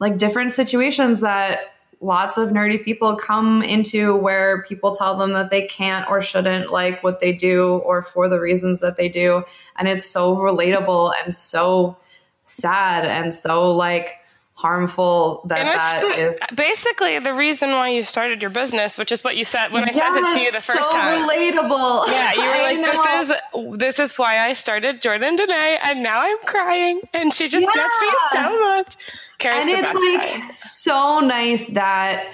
like 0.00 0.18
different 0.18 0.52
situations 0.52 1.20
that 1.20 1.60
lots 2.00 2.36
of 2.36 2.50
nerdy 2.50 2.82
people 2.82 3.14
come 3.14 3.62
into 3.62 4.16
where 4.16 4.64
people 4.64 4.92
tell 4.92 5.16
them 5.16 5.34
that 5.34 5.50
they 5.50 5.68
can't 5.68 6.10
or 6.10 6.20
shouldn't 6.20 6.72
like 6.72 7.00
what 7.04 7.20
they 7.20 7.32
do 7.32 7.76
or 7.78 8.02
for 8.02 8.28
the 8.28 8.40
reasons 8.40 8.80
that 8.80 8.96
they 8.96 9.08
do. 9.08 9.44
And 9.76 9.86
it's 9.86 10.04
so 10.04 10.36
relatable 10.36 11.12
and 11.24 11.34
so 11.34 11.96
sad 12.44 13.04
and 13.04 13.32
so 13.32 13.72
like 13.74 14.20
harmful 14.56 15.42
that 15.46 15.58
And 15.58 15.68
that 15.68 16.18
it's 16.18 16.38
is 16.38 16.56
basically 16.56 17.18
the 17.18 17.34
reason 17.34 17.70
why 17.72 17.88
you 17.90 18.04
started 18.04 18.40
your 18.40 18.50
business, 18.50 18.96
which 18.96 19.10
is 19.10 19.24
what 19.24 19.36
you 19.36 19.44
said 19.44 19.72
when 19.72 19.82
I 19.84 19.90
sent 19.90 20.16
it 20.16 20.32
to 20.34 20.40
you 20.40 20.52
the 20.52 20.60
first 20.60 20.90
so 20.90 20.96
time. 20.96 21.28
relatable. 21.28 22.06
Yeah, 22.06 22.32
you 22.34 22.40
were 22.42 22.62
like. 22.68 22.84
"This 22.86 23.30
is 23.30 23.78
this 23.78 23.98
is 23.98 24.18
why 24.18 24.38
I 24.38 24.52
started 24.52 25.02
Jordan 25.02 25.36
Dene, 25.36 25.50
and 25.82 26.02
now 26.02 26.20
I'm 26.22 26.38
crying." 26.46 27.00
And 27.12 27.32
she 27.34 27.48
just 27.48 27.66
gets 27.66 28.00
me 28.00 28.08
so 28.32 28.60
much. 28.60 28.96
Carrie's 29.38 29.60
and 29.62 29.70
it's 29.70 29.94
like 29.94 30.46
guy. 30.46 30.50
so 30.52 31.20
nice 31.20 31.66
that 31.68 32.24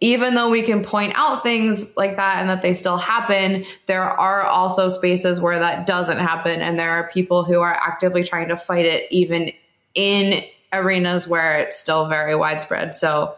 even 0.00 0.34
though 0.34 0.50
we 0.50 0.62
can 0.62 0.82
point 0.82 1.12
out 1.16 1.42
things 1.42 1.96
like 1.96 2.16
that 2.16 2.38
and 2.38 2.50
that 2.50 2.62
they 2.62 2.74
still 2.74 2.96
happen, 2.96 3.64
there 3.86 4.02
are 4.02 4.42
also 4.42 4.88
spaces 4.88 5.40
where 5.40 5.58
that 5.58 5.86
doesn't 5.86 6.18
happen. 6.18 6.60
And 6.60 6.78
there 6.78 6.90
are 6.90 7.08
people 7.08 7.44
who 7.44 7.60
are 7.60 7.72
actively 7.72 8.24
trying 8.24 8.48
to 8.48 8.56
fight 8.56 8.84
it, 8.84 9.10
even 9.10 9.52
in 9.94 10.44
arenas 10.72 11.28
where 11.28 11.60
it's 11.60 11.78
still 11.78 12.08
very 12.08 12.34
widespread. 12.34 12.94
So 12.94 13.36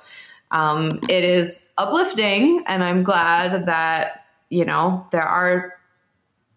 um, 0.50 1.00
it 1.08 1.22
is 1.22 1.62
uplifting. 1.78 2.64
And 2.66 2.82
I'm 2.82 3.02
glad 3.02 3.66
that, 3.66 4.24
you 4.48 4.64
know, 4.64 5.06
there 5.12 5.22
are. 5.22 5.74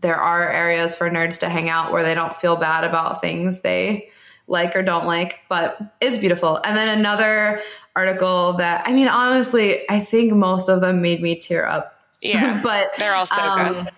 There 0.02 0.16
are 0.16 0.50
areas 0.50 0.96
for 0.96 1.10
nerds 1.10 1.42
to 1.42 1.50
hang 1.50 1.68
out 1.68 1.92
where 1.92 2.04
they 2.04 2.16
don't 2.16 2.34
feel 2.34 2.56
bad 2.56 2.86
about 2.86 3.20
things 3.20 3.60
they 3.60 4.10
like 4.48 4.74
or 4.74 4.82
don't 4.82 5.06
like, 5.06 5.42
but 5.50 5.78
it's 6.00 6.18
beautiful. 6.18 6.58
And 6.64 6.78
then 6.78 6.98
another 6.98 7.62
article 8.00 8.54
that 8.54 8.88
I 8.88 8.94
mean, 8.94 9.10
honestly, 9.10 9.90
I 9.90 10.00
think 10.00 10.34
most 10.34 10.70
of 10.70 10.80
them 10.80 11.02
made 11.02 11.22
me 11.22 11.38
tear 11.38 11.68
up. 11.68 12.00
Yeah, 12.22 12.60
but 12.64 12.88
they're 12.98 13.14
all 13.14 13.26
so 13.26 13.42
um, 13.42 13.74
good. 13.74 13.94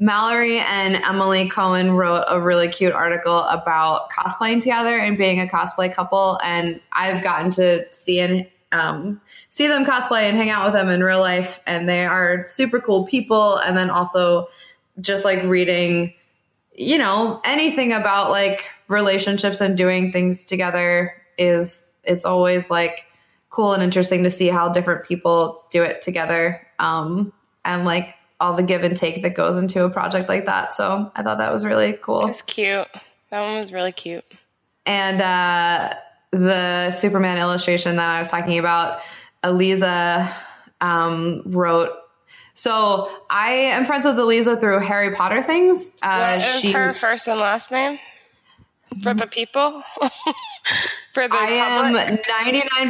Mallory 0.00 0.60
and 0.60 0.96
Emily 0.96 1.48
Cohen 1.48 1.92
wrote 1.92 2.24
a 2.28 2.40
really 2.40 2.68
cute 2.68 2.92
article 2.92 3.40
about 3.40 4.10
cosplaying 4.10 4.60
together 4.60 4.96
and 4.96 5.18
being 5.18 5.40
a 5.40 5.46
cosplay 5.46 5.92
couple. 5.92 6.38
And 6.44 6.80
I've 6.92 7.24
gotten 7.24 7.50
to 7.52 7.92
see 7.92 8.20
and 8.20 8.46
um, 8.70 9.20
see 9.50 9.66
them 9.66 9.84
cosplay 9.84 10.22
and 10.28 10.36
hang 10.36 10.50
out 10.50 10.66
with 10.66 10.74
them 10.74 10.88
in 10.88 11.02
real 11.02 11.18
life. 11.18 11.60
And 11.66 11.88
they 11.88 12.06
are 12.06 12.46
super 12.46 12.78
cool 12.78 13.06
people. 13.06 13.58
And 13.58 13.76
then 13.76 13.90
also 13.90 14.48
just 15.00 15.24
like 15.24 15.42
reading, 15.42 16.14
you 16.76 16.96
know, 16.96 17.40
anything 17.44 17.92
about 17.92 18.30
like 18.30 18.66
relationships 18.86 19.60
and 19.60 19.76
doing 19.76 20.12
things 20.12 20.44
together 20.44 21.12
is 21.38 21.90
it's 22.04 22.24
always 22.24 22.70
like 22.70 23.07
cool 23.58 23.72
and 23.72 23.82
interesting 23.82 24.22
to 24.22 24.30
see 24.30 24.46
how 24.46 24.68
different 24.68 25.04
people 25.04 25.60
do 25.72 25.82
it 25.82 26.00
together. 26.00 26.64
Um, 26.78 27.32
and 27.64 27.84
like 27.84 28.14
all 28.38 28.54
the 28.54 28.62
give 28.62 28.84
and 28.84 28.96
take 28.96 29.24
that 29.24 29.34
goes 29.34 29.56
into 29.56 29.84
a 29.84 29.90
project 29.90 30.28
like 30.28 30.46
that. 30.46 30.72
So 30.72 31.10
I 31.16 31.24
thought 31.24 31.38
that 31.38 31.50
was 31.50 31.64
really 31.64 31.94
cool. 31.94 32.28
It's 32.28 32.40
cute. 32.42 32.86
That 33.30 33.40
one 33.40 33.56
was 33.56 33.72
really 33.72 33.90
cute. 33.90 34.24
And 34.86 35.20
uh, 35.20 35.92
the 36.30 36.92
Superman 36.92 37.38
illustration 37.38 37.96
that 37.96 38.08
I 38.08 38.20
was 38.20 38.28
talking 38.28 38.60
about, 38.60 39.00
Aliza 39.42 40.32
um, 40.80 41.42
wrote. 41.46 41.90
So 42.54 43.10
I 43.28 43.50
am 43.50 43.86
friends 43.86 44.04
with 44.04 44.14
Aliza 44.14 44.60
through 44.60 44.78
Harry 44.78 45.16
Potter 45.16 45.42
things. 45.42 45.96
Uh, 46.00 46.38
What 46.38 46.46
is 46.46 46.60
she, 46.60 46.70
her 46.70 46.92
first 46.92 47.26
and 47.26 47.40
last 47.40 47.72
name 47.72 47.98
for 49.02 49.14
the 49.14 49.26
people? 49.26 49.82
for 51.12 51.26
the 51.26 51.34
I 51.34 51.46
am 51.48 51.94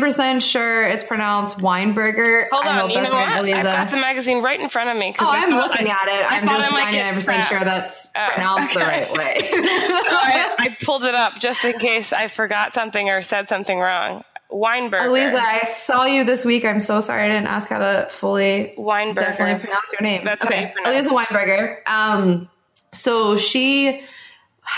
99% 0.00 0.42
sure 0.42 0.84
it's 0.84 1.02
pronounced 1.04 1.58
Weinberger. 1.58 2.48
Hold 2.50 2.64
I 2.64 2.68
on, 2.68 2.74
hope 2.80 2.90
you 2.90 2.96
know 2.96 3.00
that's 3.02 3.12
right, 3.12 3.40
what? 3.42 3.54
I've 3.54 3.64
got 3.64 3.90
the 3.90 3.96
magazine 3.96 4.42
right 4.42 4.60
in 4.60 4.68
front 4.68 4.90
of 4.90 4.96
me. 4.96 5.14
Oh, 5.18 5.26
I 5.30 5.44
I'm 5.44 5.50
looking 5.50 5.88
I- 5.88 5.90
at 5.90 6.08
it. 6.08 6.32
I 6.32 6.38
I'm 6.40 6.46
just 6.46 6.72
I 6.72 6.90
might 6.90 6.94
99% 6.94 7.44
sure 7.44 7.64
that's 7.64 8.08
Oh, 8.16 8.28
pronounced 8.34 8.74
the 8.74 8.80
right 8.80 9.12
way. 9.12 9.48
So 10.08 10.14
I, 10.14 10.54
I 10.58 10.76
pulled 10.84 11.04
it 11.04 11.14
up 11.14 11.38
just 11.38 11.64
in 11.64 11.78
case 11.78 12.12
I 12.12 12.28
forgot 12.28 12.72
something 12.72 13.08
or 13.10 13.22
said 13.22 13.48
something 13.48 13.78
wrong. 13.78 14.24
Weinberger. 14.50 15.00
Aliza, 15.02 15.34
I 15.36 15.60
saw 15.64 16.04
you 16.06 16.24
this 16.24 16.44
week. 16.44 16.64
I'm 16.64 16.80
so 16.80 17.00
sorry 17.00 17.24
I 17.24 17.28
didn't 17.28 17.48
ask 17.48 17.68
how 17.68 17.78
to 17.78 18.08
fully 18.10 18.72
Weinberger. 18.78 19.14
definitely 19.16 19.60
pronounce 19.60 19.92
your 19.92 20.00
name. 20.00 20.24
That's 20.24 20.44
okay, 20.44 20.72
Aliza 20.84 21.08
Weinberger. 21.08 21.86
Um, 21.86 22.48
so 22.92 23.36
she 23.36 24.02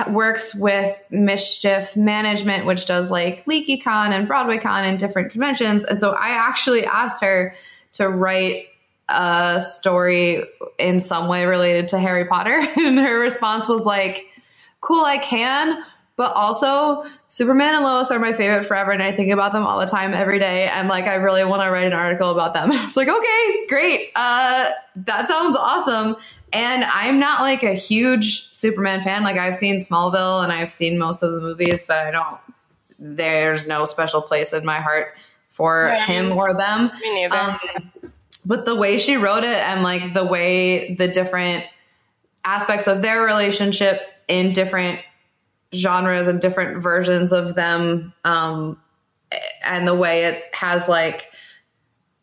works 0.09 0.55
with 0.55 1.03
Mischief 1.11 1.97
Management, 1.97 2.67
which 2.67 2.87
does 2.87 3.11
like 3.11 3.45
LeakyCon 3.47 4.11
and 4.11 4.29
BroadwayCon 4.29 4.83
and 4.83 4.99
different 4.99 5.33
conventions. 5.33 5.85
And 5.85 5.99
so 5.99 6.13
I 6.13 6.31
actually 6.31 6.85
asked 6.85 7.23
her 7.23 7.55
to 7.93 8.09
write 8.09 8.67
a 9.09 9.61
story 9.61 10.45
in 10.79 11.01
some 11.01 11.29
way 11.29 11.45
related 11.47 11.89
to 11.89 11.99
Harry 11.99 12.25
Potter, 12.25 12.61
and 12.77 12.99
her 12.99 13.19
response 13.19 13.69
was 13.69 13.85
like, 13.85 14.27
"Cool, 14.81 15.05
I 15.05 15.19
can." 15.19 15.83
But 16.17 16.35
also, 16.35 17.07
Superman 17.29 17.77
and 17.77 17.83
Lois 17.83 18.11
are 18.11 18.19
my 18.19 18.35
favorite 18.35 18.65
forever, 18.65 18.91
and 18.91 19.03
I 19.03 19.11
think 19.11 19.33
about 19.33 19.53
them 19.53 19.65
all 19.65 19.81
the 19.81 19.87
time, 19.87 20.13
every 20.13 20.39
day. 20.39 20.69
And 20.69 20.87
like, 20.87 21.07
I 21.07 21.15
really 21.15 21.45
want 21.45 21.63
to 21.63 21.71
write 21.71 21.87
an 21.87 21.95
article 21.95 22.31
about 22.31 22.53
them. 22.53 22.71
I 22.73 22.83
was 22.83 22.95
like, 22.95 23.09
okay, 23.09 23.67
great. 23.69 24.11
Uh, 24.15 24.71
that 24.97 25.29
sounds 25.29 25.57
awesome. 25.57 26.17
And 26.53 26.85
I'm 26.85 27.19
not 27.21 27.41
like 27.43 27.63
a 27.63 27.75
huge 27.75 28.53
Superman 28.53 29.03
fan. 29.03 29.23
Like, 29.23 29.37
I've 29.39 29.55
seen 29.55 29.77
Smallville 29.77 30.43
and 30.43 30.53
I've 30.53 30.71
seen 30.71 30.99
most 30.99 31.23
of 31.23 31.33
the 31.33 31.41
movies, 31.41 31.83
but 31.87 31.99
I 31.99 32.11
don't. 32.11 32.39
There's 32.99 33.67
no 33.67 33.85
special 33.87 34.21
place 34.21 34.53
in 34.53 34.65
my 34.65 34.77
heart 34.81 35.15
for 35.49 35.89
Yeah. 35.89 36.05
him 36.07 36.33
or 36.33 36.55
them. 36.55 36.91
Me 37.01 37.15
neither. 37.15 37.37
Um, 37.37 37.59
but 38.45 38.65
the 38.65 38.75
way 38.75 38.99
she 38.99 39.17
wrote 39.17 39.45
it 39.45 39.57
and 39.57 39.83
like 39.83 40.15
the 40.15 40.25
way 40.25 40.95
the 40.95 41.09
different 41.09 41.65
aspects 42.45 42.87
of 42.89 43.03
their 43.03 43.23
relationship 43.23 44.01
in 44.29 44.53
different 44.53 45.01
genres 45.75 46.27
and 46.27 46.41
different 46.41 46.83
versions 46.83 47.33
of 47.33 47.55
them 47.55 48.13
um 48.25 48.77
and 49.65 49.87
the 49.87 49.95
way 49.95 50.25
it 50.25 50.43
has 50.53 50.89
like 50.89 51.31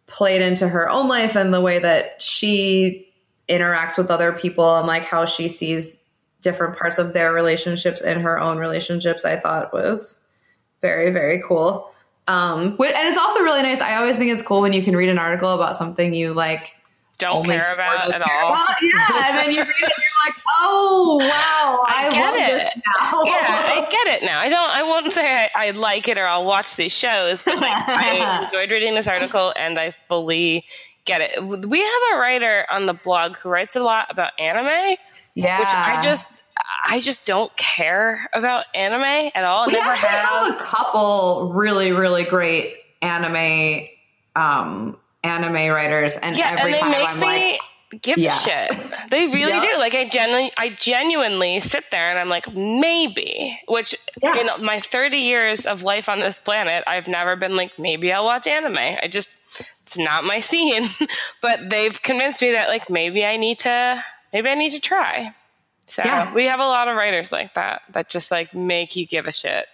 played 0.08 0.42
into 0.42 0.68
her 0.68 0.90
own 0.90 1.08
life 1.08 1.36
and 1.38 1.54
the 1.54 1.62
way 1.62 1.80
that 1.80 2.22
she 2.22 3.07
interacts 3.50 3.98
with 3.98 4.12
other 4.12 4.32
people 4.32 4.78
and 4.78 4.88
like 4.88 5.04
how 5.04 5.26
she 5.26 5.48
sees 5.48 6.00
different 6.42 6.78
parts 6.78 6.98
of 6.98 7.14
their 7.14 7.34
relationships 7.34 8.02
and 8.02 8.22
her 8.22 8.40
own 8.40 8.58
relationships 8.58 9.26
i 9.26 9.36
thought 9.36 9.74
was 9.74 10.20
very 10.82 11.10
very 11.12 11.42
cool 11.48 11.92
um 12.28 12.78
and 12.80 13.08
it's 13.08 13.18
also 13.18 13.42
really 13.42 13.62
nice 13.62 13.82
i 13.82 13.96
always 13.96 14.18
think 14.18 14.32
it's 14.32 14.42
cool 14.42 14.62
when 14.62 14.74
you 14.74 14.84
can 14.84 14.96
read 14.96 15.10
an 15.10 15.18
article 15.18 15.50
about 15.50 15.76
something 15.76 16.14
you 16.14 16.34
like 16.34 16.74
don't 17.18 17.46
care 17.46 17.74
about 17.74 18.14
at 18.14 18.22
all. 18.22 18.50
About. 18.54 18.68
Yeah, 18.82 19.30
and 19.30 19.38
then 19.38 19.52
you 19.52 19.62
read 19.62 19.70
it 19.70 19.92
and 19.96 20.04
you're 20.04 20.26
like, 20.26 20.36
oh 20.60 21.18
wow, 21.20 21.84
I, 21.88 22.08
I 22.08 22.10
get 22.12 22.26
love 22.26 22.36
it. 22.36 22.64
this 22.64 22.76
now. 22.76 23.24
yeah, 23.24 23.34
I 23.34 23.88
get 23.92 24.08
it 24.08 24.24
now. 24.24 24.40
I 24.40 24.50
don't. 24.50 24.70
I 24.70 24.84
won't 24.84 25.12
say 25.12 25.26
I, 25.26 25.50
I 25.56 25.70
like 25.72 26.08
it 26.08 26.18
or 26.18 26.28
I'll 26.28 26.46
watch 26.46 26.76
these 26.76 26.92
shows, 26.92 27.44
but 27.44 27.56
like, 27.56 27.72
I 27.72 28.44
enjoyed 28.44 28.72
reading 28.72 28.94
this 28.94 29.08
article 29.08 29.54
and 29.56 29.80
I 29.80 29.92
fully 30.08 30.66
get 31.08 31.22
it. 31.22 31.44
We 31.44 31.80
have 31.80 32.02
a 32.14 32.18
writer 32.20 32.66
on 32.70 32.86
the 32.86 32.94
blog 32.94 33.38
who 33.38 33.50
writes 33.50 33.76
a 33.76 33.80
lot 33.82 34.08
about 34.12 34.40
anime, 34.40 34.98
yeah. 35.34 35.60
which 35.60 35.68
I 35.70 36.02
just. 36.04 36.44
I 36.88 37.00
just 37.02 37.26
don't 37.28 37.56
care 37.56 38.28
about 38.34 38.66
anime 38.74 39.32
at 39.36 39.44
all. 39.44 39.68
We 39.68 39.74
Never 39.74 39.90
actually 39.92 40.10
have. 40.10 40.48
have 40.48 40.56
a 40.56 40.58
couple 40.64 41.54
really, 41.54 41.92
really 41.92 42.24
great 42.24 42.74
anime 43.02 43.88
um 44.36 44.98
anime 45.24 45.54
writers, 45.72 46.14
and 46.16 46.36
yeah, 46.38 46.56
every 46.58 46.72
and 46.72 46.80
time 46.82 46.94
I'm 46.96 47.20
like, 47.20 47.60
give 48.02 48.18
Yeah. 48.18 48.36
a 48.36 48.40
shit. 48.40 48.72
They 49.12 49.28
really 49.28 49.52
Yeah. 49.52 49.62
do. 49.74 49.78
Like 49.78 49.94
I 49.96 50.10
genuinely, 50.10 50.52
I 50.58 50.70
genuinely 50.70 51.60
sit 51.60 51.86
there 51.92 52.10
and 52.10 52.18
I'm 52.20 52.30
like, 52.30 52.52
maybe. 52.54 53.60
Which 53.68 53.96
Yeah. 54.22 54.38
in 54.58 54.66
my 54.66 54.80
30 54.80 55.18
years 55.18 55.66
of 55.66 55.84
life 55.84 56.10
on 56.10 56.20
this 56.20 56.40
planet, 56.40 56.84
I've 56.88 57.08
never 57.08 57.36
been 57.36 57.56
like, 57.56 57.78
maybe 57.78 58.12
I'll 58.12 58.26
watch 58.26 58.48
anime. 58.48 58.78
I 58.78 59.08
just, 59.10 59.30
it's 59.88 59.98
not 59.98 60.26
my 60.26 60.40
scene. 60.40 60.84
but 61.42 61.70
they've 61.70 62.00
convinced 62.02 62.42
me 62.42 62.52
that 62.52 62.68
like 62.68 62.90
maybe 62.90 63.24
I 63.26 63.38
need 63.38 63.60
to, 63.60 64.04
maybe 64.34 64.50
I 64.50 64.56
need 64.56 64.72
to 64.72 64.82
try. 64.82 65.34
So 65.88 66.02
Yeah. 66.04 66.34
we 66.34 66.46
have 66.48 66.60
a 66.60 66.66
lot 66.66 66.90
of 66.90 66.98
writers 66.98 67.32
like 67.32 67.54
that 67.54 67.82
that 67.94 68.10
just 68.10 68.30
like 68.30 68.54
make 68.54 68.98
you 68.98 69.08
give 69.08 69.26
a 69.28 69.32
shit. 69.32 69.66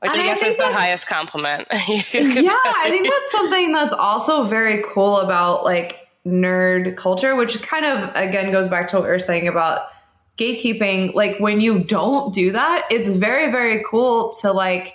Which 0.00 0.10
And 0.12 0.20
I 0.20 0.24
I 0.24 0.26
guess 0.28 0.40
think 0.40 0.50
is 0.52 0.56
the 0.56 0.72
highest 0.72 1.06
compliment. 1.06 1.68
yeah, 1.72 2.54
I 2.54 2.86
think 2.88 3.04
that's 3.10 3.30
something 3.38 3.72
that's 3.72 3.92
also 3.92 4.44
very 4.44 4.82
cool 4.86 5.18
about 5.18 5.64
like 5.64 6.08
nerd 6.24 6.96
culture, 6.96 7.36
which 7.36 7.60
kind 7.60 7.84
of 7.84 8.10
again 8.16 8.50
goes 8.50 8.68
back 8.70 8.88
to 8.88 8.96
what 8.96 9.02
we 9.04 9.10
were 9.10 9.18
saying 9.18 9.46
about 9.46 9.82
gatekeeping. 10.38 11.14
Like 11.14 11.38
when 11.40 11.60
you 11.60 11.80
don't 11.80 12.32
do 12.32 12.52
that, 12.52 12.86
it's 12.90 13.08
very, 13.10 13.50
very 13.50 13.82
cool 13.84 14.32
to 14.40 14.52
like 14.52 14.94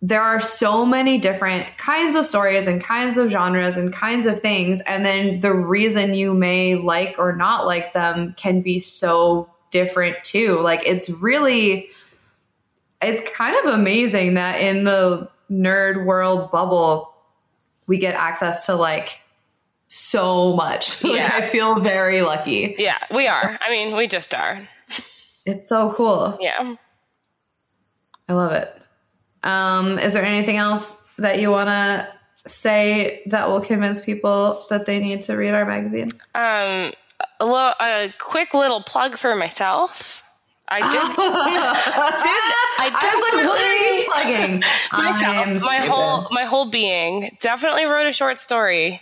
there 0.00 0.22
are 0.22 0.40
so 0.40 0.86
many 0.86 1.18
different 1.18 1.66
kinds 1.76 2.14
of 2.14 2.24
stories 2.24 2.66
and 2.66 2.82
kinds 2.82 3.16
of 3.16 3.30
genres 3.30 3.76
and 3.76 3.92
kinds 3.92 4.26
of 4.26 4.38
things. 4.38 4.80
And 4.82 5.04
then 5.04 5.40
the 5.40 5.52
reason 5.52 6.14
you 6.14 6.34
may 6.34 6.76
like 6.76 7.16
or 7.18 7.34
not 7.34 7.66
like 7.66 7.92
them 7.94 8.34
can 8.36 8.60
be 8.62 8.78
so 8.78 9.50
different 9.70 10.22
too. 10.22 10.60
Like 10.60 10.86
it's 10.86 11.10
really, 11.10 11.88
it's 13.02 13.28
kind 13.36 13.56
of 13.64 13.74
amazing 13.74 14.34
that 14.34 14.60
in 14.60 14.84
the 14.84 15.28
nerd 15.50 16.04
world 16.06 16.52
bubble, 16.52 17.14
we 17.88 17.98
get 17.98 18.14
access 18.14 18.66
to 18.66 18.76
like 18.76 19.18
so 19.88 20.54
much. 20.54 21.02
Like 21.08 21.22
I 21.22 21.40
feel 21.40 21.80
very 21.80 22.22
lucky. 22.22 22.76
yeah, 22.78 22.98
we 23.12 23.26
are. 23.26 23.58
I 23.66 23.70
mean, 23.70 23.96
we 23.96 24.06
just 24.06 24.32
are. 24.34 24.60
It's 25.44 25.66
so 25.68 25.90
cool. 25.92 26.38
Yeah. 26.40 26.76
I 28.28 28.34
love 28.34 28.52
it. 28.52 28.77
Um, 29.42 29.98
is 29.98 30.12
there 30.12 30.24
anything 30.24 30.56
else 30.56 31.00
that 31.18 31.40
you 31.40 31.50
want 31.50 31.68
to 31.68 32.08
say 32.46 33.22
that 33.26 33.48
will 33.48 33.60
convince 33.60 34.00
people 34.00 34.64
that 34.70 34.86
they 34.86 34.98
need 34.98 35.22
to 35.22 35.36
read 35.36 35.54
our 35.54 35.64
magazine? 35.64 36.08
Um, 36.34 36.92
a, 37.40 37.44
little, 37.46 37.74
a 37.80 38.12
quick 38.18 38.54
little 38.54 38.82
plug 38.82 39.16
for 39.16 39.34
myself. 39.34 40.22
I 40.70 40.80
did. 40.80 40.88
I, 42.78 42.90
was 42.90 43.34
like, 43.34 43.48
what 43.48 43.64
are 43.64 43.76
you 43.76 44.04
plugging? 44.04 44.60
Myself, 44.92 45.62
my 45.62 45.76
stupid. 45.76 45.88
whole 45.90 46.28
my 46.30 46.44
whole 46.44 46.66
being 46.70 47.36
definitely 47.40 47.86
wrote 47.86 48.06
a 48.06 48.12
short 48.12 48.38
story 48.38 49.00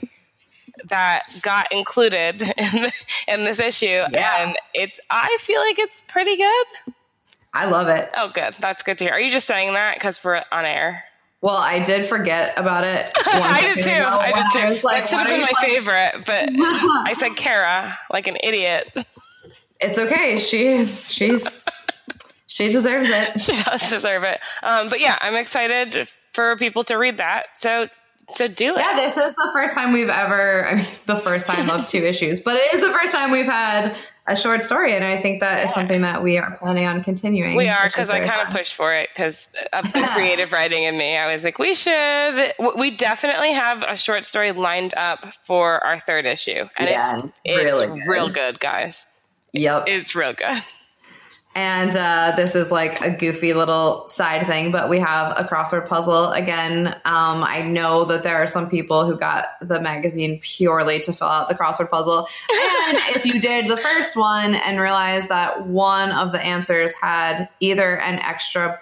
that 0.88 1.24
got 1.42 1.72
included 1.72 2.40
in, 2.56 2.82
the, 2.82 2.92
in 3.26 3.44
this 3.44 3.58
issue, 3.58 3.86
Yeah. 3.86 4.44
and 4.44 4.56
it's. 4.74 5.00
I 5.10 5.36
feel 5.40 5.60
like 5.60 5.80
it's 5.80 6.04
pretty 6.06 6.36
good. 6.36 6.66
I 7.56 7.70
love 7.70 7.88
it. 7.88 8.10
Oh, 8.16 8.28
good. 8.28 8.54
That's 8.60 8.82
good 8.82 8.98
to 8.98 9.04
hear. 9.04 9.14
Are 9.14 9.20
you 9.20 9.30
just 9.30 9.46
saying 9.46 9.72
that 9.72 9.96
because 9.96 10.22
we're 10.22 10.42
on 10.52 10.66
air? 10.66 11.04
Well, 11.40 11.56
I 11.56 11.82
did 11.82 12.06
forget 12.06 12.52
about 12.58 12.84
it. 12.84 13.10
I 13.16 13.72
did 13.74 13.84
too. 13.84 13.90
I 13.90 14.32
did 14.32 14.44
too. 14.52 14.74
was 14.74 14.84
like, 14.84 15.04
that 15.04 15.08
should 15.08 15.18
have 15.20 15.28
been 15.28 15.40
my 15.40 15.52
plugging? 15.58 15.76
favorite, 15.76 16.24
but 16.26 16.50
I 17.08 17.14
said 17.14 17.36
Kara 17.36 17.98
like 18.12 18.26
an 18.26 18.36
idiot. 18.42 18.94
It's 19.80 19.98
okay. 19.98 20.38
She's 20.38 21.12
she's 21.12 21.60
she 22.46 22.70
deserves 22.70 23.08
it. 23.08 23.40
she 23.40 23.52
does 23.62 23.88
deserve 23.88 24.24
it. 24.24 24.40
Um, 24.62 24.88
but 24.88 25.00
yeah, 25.00 25.16
I'm 25.20 25.34
excited 25.36 26.10
for 26.32 26.56
people 26.56 26.84
to 26.84 26.96
read 26.96 27.18
that. 27.18 27.46
So 27.56 27.88
so 28.34 28.48
do 28.48 28.74
it. 28.74 28.78
Yeah, 28.78 28.96
this 28.96 29.16
is 29.16 29.34
the 29.34 29.50
first 29.52 29.74
time 29.74 29.92
we've 29.92 30.08
ever, 30.08 30.66
I 30.66 30.74
mean, 30.74 30.86
the 31.06 31.16
first 31.16 31.46
time 31.46 31.70
of 31.70 31.86
two 31.86 31.98
issues, 31.98 32.40
but 32.40 32.56
it 32.56 32.74
is 32.74 32.80
the 32.80 32.92
first 32.92 33.14
time 33.14 33.30
we've 33.30 33.46
had 33.46 33.96
a 34.28 34.36
short 34.36 34.62
story. 34.62 34.94
And 34.94 35.04
I 35.04 35.20
think 35.20 35.40
that 35.40 35.64
is 35.64 35.72
something 35.72 36.02
that 36.02 36.22
we 36.22 36.38
are 36.38 36.56
planning 36.58 36.86
on 36.86 37.02
continuing. 37.02 37.56
We 37.56 37.68
are 37.68 37.86
because 37.86 38.10
I 38.10 38.20
kind 38.20 38.46
of 38.46 38.52
pushed 38.52 38.74
for 38.74 38.92
it 38.94 39.08
because 39.14 39.48
of 39.72 39.92
the 39.92 40.02
creative 40.12 40.52
writing 40.52 40.82
in 40.82 40.96
me. 40.98 41.16
I 41.16 41.30
was 41.32 41.44
like, 41.44 41.58
we 41.58 41.74
should. 41.74 42.52
We 42.76 42.90
definitely 42.96 43.52
have 43.52 43.82
a 43.82 43.96
short 43.96 44.24
story 44.24 44.52
lined 44.52 44.94
up 44.96 45.32
for 45.44 45.84
our 45.84 46.00
third 46.00 46.26
issue, 46.26 46.68
and 46.78 46.88
Yeah, 46.88 47.18
it's 47.24 47.40
it's 47.44 47.56
really 47.62 47.86
good. 47.86 48.08
real 48.08 48.28
good, 48.30 48.60
guys. 48.60 49.06
Yep. 49.52 49.84
It's 49.86 50.14
real 50.14 50.32
good. 50.34 50.58
And 51.56 51.96
uh, 51.96 52.34
this 52.36 52.54
is 52.54 52.70
like 52.70 53.00
a 53.00 53.10
goofy 53.10 53.54
little 53.54 54.06
side 54.06 54.46
thing, 54.46 54.70
but 54.70 54.90
we 54.90 54.98
have 54.98 55.32
a 55.38 55.44
crossword 55.44 55.88
puzzle 55.88 56.30
again. 56.32 56.88
Um, 57.06 57.42
I 57.42 57.62
know 57.62 58.04
that 58.04 58.22
there 58.22 58.36
are 58.36 58.46
some 58.46 58.68
people 58.68 59.06
who 59.06 59.16
got 59.16 59.46
the 59.62 59.80
magazine 59.80 60.38
purely 60.42 61.00
to 61.00 61.14
fill 61.14 61.28
out 61.28 61.48
the 61.48 61.54
crossword 61.54 61.88
puzzle. 61.88 62.28
And 62.88 62.98
if 63.16 63.24
you 63.24 63.40
did 63.40 63.68
the 63.68 63.78
first 63.78 64.16
one 64.16 64.54
and 64.54 64.78
realized 64.78 65.30
that 65.30 65.66
one 65.66 66.12
of 66.12 66.30
the 66.30 66.44
answers 66.44 66.92
had 66.92 67.48
either 67.60 68.00
an 68.00 68.18
extra 68.18 68.78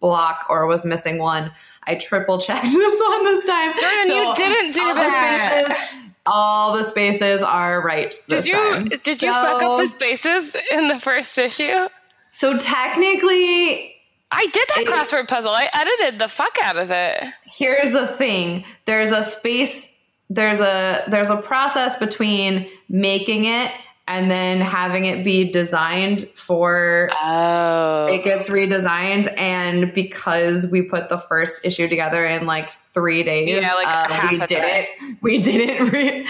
block 0.00 0.46
or 0.50 0.66
was 0.66 0.84
missing 0.84 1.18
one, 1.18 1.52
I 1.84 1.94
triple 1.94 2.40
checked 2.40 2.64
this 2.72 3.00
one 3.08 3.24
this 3.24 3.44
time. 3.44 3.72
Jordan, 3.78 4.16
you 4.16 4.34
didn't 4.34 4.72
do 4.72 4.94
that. 4.94 5.66
spaces- 5.66 6.02
all 6.26 6.76
the 6.76 6.82
spaces 6.82 7.40
are 7.40 7.80
right. 7.82 8.12
Did 8.28 8.46
you 8.46 8.52
time. 8.52 8.88
did 8.88 9.22
you 9.22 9.32
fuck 9.32 9.62
up 9.62 9.78
the 9.78 9.86
spaces 9.86 10.56
in 10.72 10.88
the 10.88 10.98
first 10.98 11.38
issue? 11.38 11.86
So 12.28 12.56
technically, 12.58 13.94
I 14.32 14.46
did 14.46 14.66
that 14.68 14.78
It- 14.78 14.88
crossword 14.88 15.28
puzzle. 15.28 15.52
I 15.52 15.68
edited 15.72 16.18
the 16.18 16.28
fuck 16.28 16.56
out 16.62 16.76
of 16.76 16.90
it. 16.90 17.22
here's 17.44 17.92
the 17.92 18.06
thing. 18.06 18.64
There's 18.84 19.10
a 19.10 19.22
space 19.22 19.92
there's 20.28 20.58
a 20.58 21.04
there's 21.06 21.28
a 21.30 21.36
process 21.36 21.96
between 22.00 22.68
making 22.88 23.44
it 23.44 23.70
and 24.08 24.28
then 24.28 24.60
having 24.60 25.04
it 25.04 25.24
be 25.24 25.52
designed 25.52 26.22
for 26.34 27.10
Oh, 27.22 28.06
it 28.10 28.24
gets 28.24 28.48
redesigned. 28.48 29.32
And 29.38 29.94
because 29.94 30.66
we 30.66 30.82
put 30.82 31.08
the 31.08 31.18
first 31.18 31.64
issue 31.64 31.86
together 31.86 32.26
in 32.26 32.44
like 32.44 32.70
three 32.92 33.22
days 33.22 33.56
Yeah, 33.60 33.72
like 33.74 33.86
uh, 33.86 34.28
we 34.32 34.38
did 34.46 34.64
it. 34.64 34.88
We 35.22 35.38
didn't 35.38 35.90
re- 35.92 36.26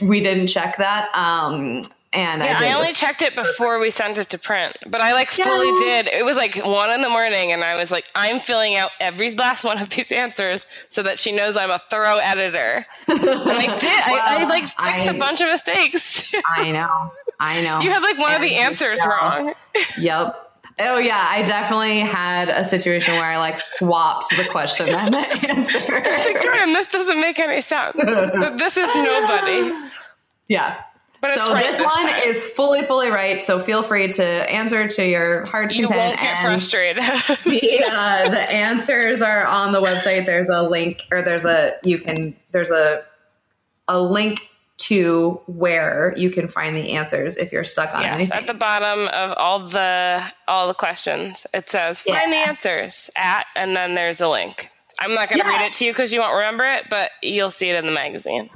we 0.00 0.20
didn't 0.22 0.46
check 0.46 0.78
that. 0.78 1.10
Um 1.14 1.82
and 2.14 2.42
Yeah, 2.42 2.58
I, 2.58 2.68
I 2.68 2.72
only 2.74 2.92
checked 2.92 3.22
it 3.22 3.34
before 3.34 3.78
we 3.78 3.90
sent 3.90 4.18
it 4.18 4.30
to 4.30 4.38
print, 4.38 4.76
but 4.86 5.00
I 5.00 5.12
like 5.12 5.36
Yeah. 5.36 5.44
fully 5.46 5.70
did. 5.84 6.08
It 6.08 6.24
was 6.24 6.36
like 6.36 6.54
one 6.56 6.90
in 6.92 7.00
the 7.02 7.08
morning, 7.08 7.52
and 7.52 7.64
I 7.64 7.78
was 7.78 7.90
like, 7.90 8.06
I'm 8.14 8.40
filling 8.40 8.76
out 8.76 8.90
every 9.00 9.30
last 9.34 9.64
one 9.64 9.78
of 9.78 9.88
these 9.90 10.12
answers 10.12 10.66
so 10.88 11.02
that 11.02 11.18
she 11.18 11.32
knows 11.32 11.56
I'm 11.56 11.70
a 11.70 11.78
thorough 11.90 12.18
editor. 12.18 12.86
And 13.08 13.18
I 13.20 13.76
did. 13.76 13.90
I, 13.90 14.38
I 14.40 14.44
like 14.48 14.62
fixed 14.68 15.08
a 15.08 15.14
I- 15.14 15.18
bunch 15.18 15.40
of 15.40 15.48
mistakes. 15.48 16.32
I 16.56 16.70
know 16.70 17.12
I 17.40 17.62
know 17.62 17.80
you 17.80 17.90
had 17.90 18.02
like 18.02 18.18
one 18.18 18.32
of 18.34 18.40
the 18.40 18.54
answers 18.56 19.02
so- 19.02 19.08
wrong. 19.08 19.54
Yep. 19.98 20.40
Oh 20.80 20.98
yeah, 20.98 21.24
I 21.28 21.42
definitely 21.42 22.00
had 22.00 22.48
a 22.48 22.64
situation 22.64 23.14
where 23.14 23.24
I 23.24 23.36
like 23.38 23.58
swapped 23.58 24.28
the 24.36 24.44
question 24.50 24.88
and 24.88 25.14
the 25.14 25.18
answer. 25.48 25.78
It's 25.78 26.26
like, 26.26 26.42
Jordan, 26.42 26.72
this 26.72 26.88
doesn't 26.88 27.20
make 27.20 27.38
any 27.38 27.60
sense. 27.60 27.94
this 28.58 28.76
is 28.76 28.88
nobody. 28.94 29.72
yeah. 30.48 30.82
But 31.24 31.44
so 31.46 31.52
right 31.54 31.64
this 31.66 31.78
this 31.78 31.86
one 31.86 32.06
time. 32.06 32.22
is 32.24 32.42
fully, 32.42 32.82
fully 32.82 33.08
right. 33.10 33.42
So 33.42 33.58
feel 33.58 33.82
free 33.82 34.12
to 34.12 34.24
answer 34.52 34.86
to 34.88 35.06
your 35.08 35.46
heart's 35.46 35.74
You 35.74 35.86
content. 35.86 36.08
won't 36.08 36.20
get 36.20 36.36
and 36.38 36.46
frustrated. 36.46 37.02
the, 37.44 37.84
uh, 37.90 38.28
the 38.30 38.40
answers 38.40 39.20
are 39.22 39.46
on 39.46 39.72
the 39.72 39.80
website. 39.80 40.26
There's 40.26 40.48
a 40.48 40.62
link, 40.62 41.00
or 41.10 41.22
there's 41.22 41.44
a 41.44 41.74
you 41.82 41.98
can 41.98 42.36
there's 42.52 42.70
a 42.70 43.02
a 43.88 44.00
link 44.00 44.48
to 44.76 45.40
where 45.46 46.12
you 46.16 46.28
can 46.30 46.48
find 46.48 46.76
the 46.76 46.92
answers 46.92 47.36
if 47.36 47.52
you're 47.52 47.64
stuck 47.64 47.94
on 47.94 48.02
Yes, 48.02 48.14
anything. 48.14 48.38
at 48.38 48.46
the 48.46 48.54
bottom 48.54 49.06
of 49.08 49.32
all 49.38 49.60
the 49.60 50.22
all 50.48 50.68
the 50.68 50.74
questions, 50.74 51.46
it 51.54 51.70
says 51.70 52.02
find 52.02 52.32
the 52.32 52.36
answers 52.36 53.08
at, 53.16 53.46
and 53.56 53.74
then 53.76 53.94
there's 53.94 54.20
a 54.20 54.28
link. 54.28 54.68
I'm 55.00 55.14
not 55.14 55.28
going 55.28 55.40
to 55.40 55.46
Yeah. 55.46 55.58
read 55.58 55.66
it 55.66 55.72
to 55.74 55.84
you 55.86 55.92
because 55.92 56.12
you 56.12 56.20
won't 56.20 56.34
remember 56.34 56.64
it, 56.64 56.84
but 56.90 57.10
you'll 57.22 57.50
see 57.50 57.68
it 57.70 57.76
in 57.76 57.86
the 57.86 57.92
magazine. 57.92 58.48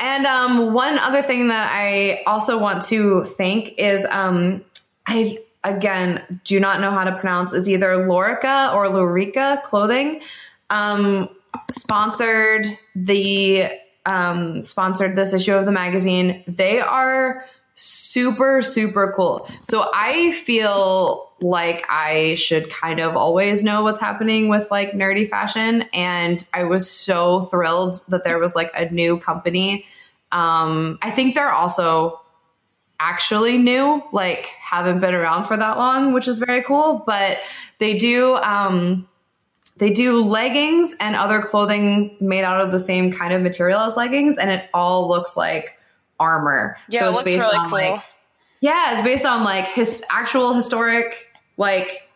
And 0.00 0.24
um, 0.26 0.72
one 0.72 0.98
other 0.98 1.20
thing 1.20 1.48
that 1.48 1.70
I 1.70 2.22
also 2.26 2.58
want 2.58 2.82
to 2.84 3.24
thank 3.24 3.78
is 3.78 4.06
um, 4.10 4.64
I 5.06 5.38
again 5.62 6.40
do 6.44 6.58
not 6.58 6.80
know 6.80 6.90
how 6.90 7.04
to 7.04 7.12
pronounce 7.12 7.52
is 7.52 7.68
either 7.68 7.88
Lorica 7.98 8.74
or 8.74 8.86
Lorica 8.86 9.62
Clothing 9.62 10.22
um, 10.70 11.28
sponsored 11.70 12.66
the 12.96 13.66
um, 14.06 14.64
sponsored 14.64 15.16
this 15.16 15.34
issue 15.34 15.52
of 15.52 15.66
the 15.66 15.72
magazine. 15.72 16.44
They 16.48 16.80
are 16.80 17.44
super 17.74 18.62
super 18.62 19.12
cool. 19.14 19.48
So 19.64 19.90
I 19.94 20.32
feel 20.32 21.29
like 21.42 21.86
I 21.88 22.34
should 22.34 22.70
kind 22.70 23.00
of 23.00 23.16
always 23.16 23.62
know 23.62 23.82
what's 23.82 24.00
happening 24.00 24.48
with 24.48 24.70
like 24.70 24.92
nerdy 24.92 25.28
fashion 25.28 25.84
and 25.92 26.44
I 26.52 26.64
was 26.64 26.90
so 26.90 27.42
thrilled 27.42 27.96
that 28.08 28.24
there 28.24 28.38
was 28.38 28.54
like 28.54 28.70
a 28.74 28.90
new 28.90 29.18
company. 29.18 29.86
Um 30.32 30.98
I 31.02 31.10
think 31.10 31.34
they're 31.34 31.52
also 31.52 32.20
actually 32.98 33.56
new, 33.56 34.02
like 34.12 34.46
haven't 34.60 35.00
been 35.00 35.14
around 35.14 35.44
for 35.44 35.56
that 35.56 35.78
long, 35.78 36.12
which 36.12 36.28
is 36.28 36.38
very 36.38 36.62
cool, 36.62 37.02
but 37.06 37.38
they 37.78 37.96
do 37.96 38.34
um 38.36 39.08
they 39.78 39.90
do 39.90 40.22
leggings 40.22 40.94
and 41.00 41.16
other 41.16 41.40
clothing 41.40 42.16
made 42.20 42.44
out 42.44 42.60
of 42.60 42.70
the 42.70 42.80
same 42.80 43.10
kind 43.10 43.32
of 43.32 43.40
material 43.40 43.80
as 43.80 43.96
leggings 43.96 44.36
and 44.36 44.50
it 44.50 44.68
all 44.74 45.08
looks 45.08 45.36
like 45.38 45.78
armor. 46.18 46.76
Yeah, 46.90 47.08
it 47.08 47.12
looks 47.12 47.24
really 47.24 47.40
cool. 47.40 47.70
like 47.70 48.02
yeah, 48.60 48.92
it's 48.92 49.02
based 49.02 49.24
on 49.24 49.42
like 49.42 49.64
his 49.64 50.04
actual 50.10 50.52
historic 50.52 51.29
like 51.60 52.08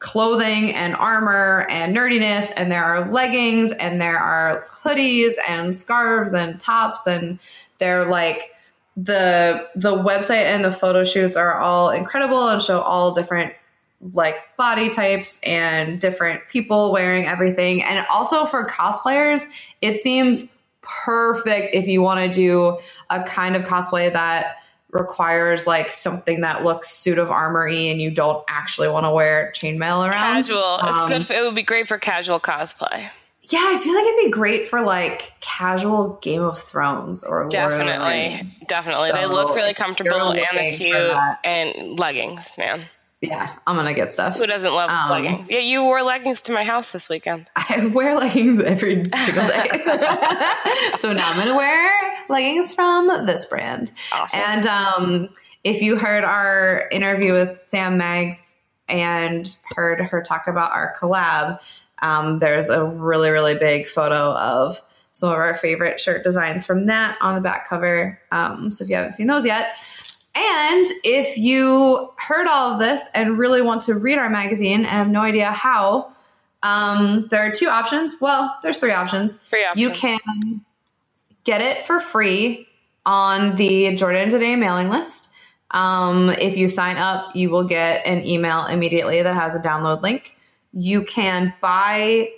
clothing 0.00 0.74
and 0.74 0.96
armor 0.96 1.66
and 1.70 1.96
nerdiness 1.96 2.50
and 2.56 2.72
there 2.72 2.82
are 2.82 3.08
leggings 3.12 3.70
and 3.72 4.00
there 4.00 4.18
are 4.18 4.66
hoodies 4.82 5.34
and 5.48 5.76
scarves 5.76 6.32
and 6.32 6.58
tops 6.58 7.06
and 7.06 7.38
they're 7.78 8.06
like 8.06 8.50
the 8.96 9.68
the 9.76 9.92
website 9.92 10.46
and 10.46 10.64
the 10.64 10.72
photo 10.72 11.04
shoots 11.04 11.36
are 11.36 11.54
all 11.54 11.90
incredible 11.90 12.48
and 12.48 12.60
show 12.60 12.80
all 12.80 13.12
different 13.12 13.52
like 14.14 14.36
body 14.56 14.88
types 14.88 15.38
and 15.46 16.00
different 16.00 16.40
people 16.48 16.90
wearing 16.90 17.26
everything. 17.26 17.82
And 17.82 18.04
also 18.10 18.46
for 18.46 18.66
cosplayers 18.66 19.42
it 19.80 20.00
seems 20.00 20.56
perfect 20.80 21.72
if 21.72 21.86
you 21.86 22.02
want 22.02 22.20
to 22.20 22.32
do 22.32 22.78
a 23.10 23.22
kind 23.22 23.54
of 23.54 23.62
cosplay 23.62 24.12
that 24.12 24.56
requires 24.92 25.66
like 25.66 25.90
something 25.90 26.40
that 26.40 26.64
looks 26.64 26.90
suit 26.90 27.18
of 27.18 27.30
armory 27.30 27.88
and 27.88 28.00
you 28.00 28.10
don't 28.10 28.44
actually 28.48 28.88
want 28.88 29.06
to 29.06 29.10
wear 29.10 29.52
chainmail 29.54 30.02
around. 30.02 30.12
Casual. 30.12 30.62
Um, 30.62 31.12
it's 31.12 31.18
good. 31.18 31.26
For, 31.26 31.32
it 31.34 31.44
would 31.44 31.54
be 31.54 31.62
great 31.62 31.86
for 31.86 31.98
casual 31.98 32.40
cosplay. 32.40 33.08
Yeah, 33.50 33.58
I 33.62 33.80
feel 33.82 33.94
like 33.94 34.04
it'd 34.04 34.24
be 34.26 34.30
great 34.30 34.68
for 34.68 34.80
like 34.80 35.32
casual 35.40 36.18
Game 36.22 36.42
of 36.42 36.60
Thrones 36.62 37.24
or 37.24 37.38
Lord 37.40 37.46
of 37.46 37.50
the 37.50 37.56
Definitely, 37.56 38.36
Rings. 38.36 38.60
definitely. 38.68 39.10
they 39.10 39.26
look 39.26 39.56
really 39.56 39.74
comfortable 39.74 40.30
and 40.30 40.40
they're 40.54 40.76
cute 40.76 41.16
and 41.44 41.98
leggings, 41.98 42.52
man. 42.56 42.82
Yeah, 43.20 43.50
I'm 43.66 43.76
gonna 43.76 43.92
get 43.92 44.14
stuff. 44.14 44.38
Who 44.38 44.46
doesn't 44.46 44.72
love 44.72 44.88
Um, 44.90 45.10
leggings? 45.10 45.50
Yeah, 45.50 45.58
you 45.58 45.82
wore 45.82 46.02
leggings 46.02 46.40
to 46.42 46.52
my 46.52 46.64
house 46.64 46.90
this 46.92 47.08
weekend. 47.10 47.50
I 47.56 47.86
wear 47.86 48.16
leggings 48.16 48.62
every 48.62 49.04
single 49.04 49.46
day. 49.46 49.68
so 51.00 51.12
now 51.12 51.30
I'm 51.30 51.36
gonna 51.38 51.54
wear 51.56 51.90
leggings 52.30 52.72
from 52.72 53.26
this 53.26 53.44
brand. 53.44 53.92
Awesome. 54.12 54.40
And 54.40 54.66
um, 54.66 55.28
if 55.64 55.82
you 55.82 55.96
heard 55.96 56.24
our 56.24 56.88
interview 56.90 57.32
with 57.34 57.58
Sam 57.68 57.98
Maggs 57.98 58.56
and 58.88 59.54
heard 59.76 60.00
her 60.00 60.22
talk 60.22 60.46
about 60.46 60.72
our 60.72 60.94
collab, 60.98 61.60
um, 62.00 62.38
there's 62.38 62.70
a 62.70 62.84
really, 62.84 63.28
really 63.28 63.58
big 63.58 63.86
photo 63.86 64.32
of 64.32 64.80
some 65.12 65.28
of 65.28 65.34
our 65.36 65.54
favorite 65.54 66.00
shirt 66.00 66.24
designs 66.24 66.64
from 66.64 66.86
that 66.86 67.18
on 67.20 67.34
the 67.34 67.40
back 67.42 67.68
cover. 67.68 68.18
Um, 68.32 68.70
so 68.70 68.84
if 68.84 68.88
you 68.88 68.96
haven't 68.96 69.12
seen 69.14 69.26
those 69.26 69.44
yet, 69.44 69.72
and 70.34 70.86
if 71.04 71.36
you 71.36 72.12
heard 72.16 72.46
all 72.46 72.72
of 72.72 72.78
this 72.78 73.08
and 73.14 73.38
really 73.38 73.62
want 73.62 73.82
to 73.82 73.94
read 73.94 74.18
our 74.18 74.30
magazine 74.30 74.80
and 74.80 74.86
have 74.86 75.08
no 75.08 75.20
idea 75.20 75.50
how, 75.50 76.12
um, 76.62 77.26
there 77.30 77.40
are 77.40 77.50
two 77.50 77.68
options. 77.68 78.14
Well, 78.20 78.56
there's 78.62 78.78
three 78.78 78.92
options. 78.92 79.36
Free 79.48 79.64
option. 79.64 79.80
You 79.80 79.90
can 79.90 80.64
get 81.44 81.60
it 81.60 81.86
for 81.86 81.98
free 82.00 82.68
on 83.06 83.56
the 83.56 83.94
Jordan 83.96 84.28
Dene 84.28 84.60
mailing 84.60 84.88
list. 84.88 85.30
Um, 85.72 86.30
if 86.30 86.56
you 86.56 86.68
sign 86.68 86.96
up, 86.96 87.34
you 87.34 87.50
will 87.50 87.64
get 87.64 88.04
an 88.06 88.24
email 88.24 88.66
immediately 88.66 89.22
that 89.22 89.34
has 89.34 89.54
a 89.54 89.60
download 89.60 90.02
link. 90.02 90.36
You 90.72 91.04
can 91.04 91.54
buy 91.60 92.30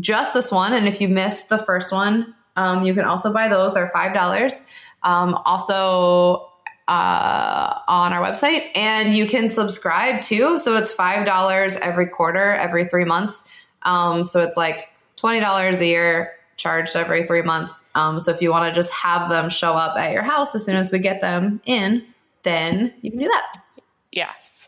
just 0.00 0.34
this 0.34 0.50
one, 0.50 0.72
and 0.72 0.86
if 0.86 1.00
you 1.00 1.08
missed 1.08 1.48
the 1.48 1.58
first 1.58 1.92
one, 1.92 2.34
um, 2.56 2.82
you 2.82 2.94
can 2.94 3.04
also 3.04 3.32
buy 3.32 3.48
those. 3.48 3.74
They're 3.74 3.90
five 3.90 4.14
dollars. 4.14 4.60
Um, 5.02 5.34
also 5.44 6.47
uh, 6.88 7.78
on 7.86 8.12
our 8.12 8.20
website, 8.22 8.70
and 8.74 9.14
you 9.14 9.26
can 9.26 9.48
subscribe 9.48 10.22
too. 10.22 10.58
So 10.58 10.76
it's 10.76 10.90
five 10.90 11.24
dollars 11.26 11.76
every 11.76 12.06
quarter, 12.06 12.54
every 12.54 12.86
three 12.86 13.04
months. 13.04 13.44
Um, 13.82 14.24
so 14.24 14.42
it's 14.42 14.56
like 14.56 14.88
twenty 15.16 15.38
dollars 15.40 15.80
a 15.80 15.86
year 15.86 16.32
charged 16.56 16.96
every 16.96 17.22
three 17.24 17.42
months. 17.42 17.86
Um, 17.94 18.18
so 18.18 18.32
if 18.32 18.42
you 18.42 18.50
want 18.50 18.68
to 18.68 18.76
just 18.76 18.92
have 18.92 19.28
them 19.28 19.48
show 19.48 19.74
up 19.74 19.96
at 19.96 20.12
your 20.12 20.22
house 20.22 20.56
as 20.56 20.64
soon 20.64 20.74
as 20.74 20.90
we 20.90 20.98
get 20.98 21.20
them 21.20 21.60
in, 21.66 22.04
then 22.42 22.92
you 23.02 23.10
can 23.12 23.20
do 23.20 23.28
that. 23.28 23.62
yes. 24.10 24.66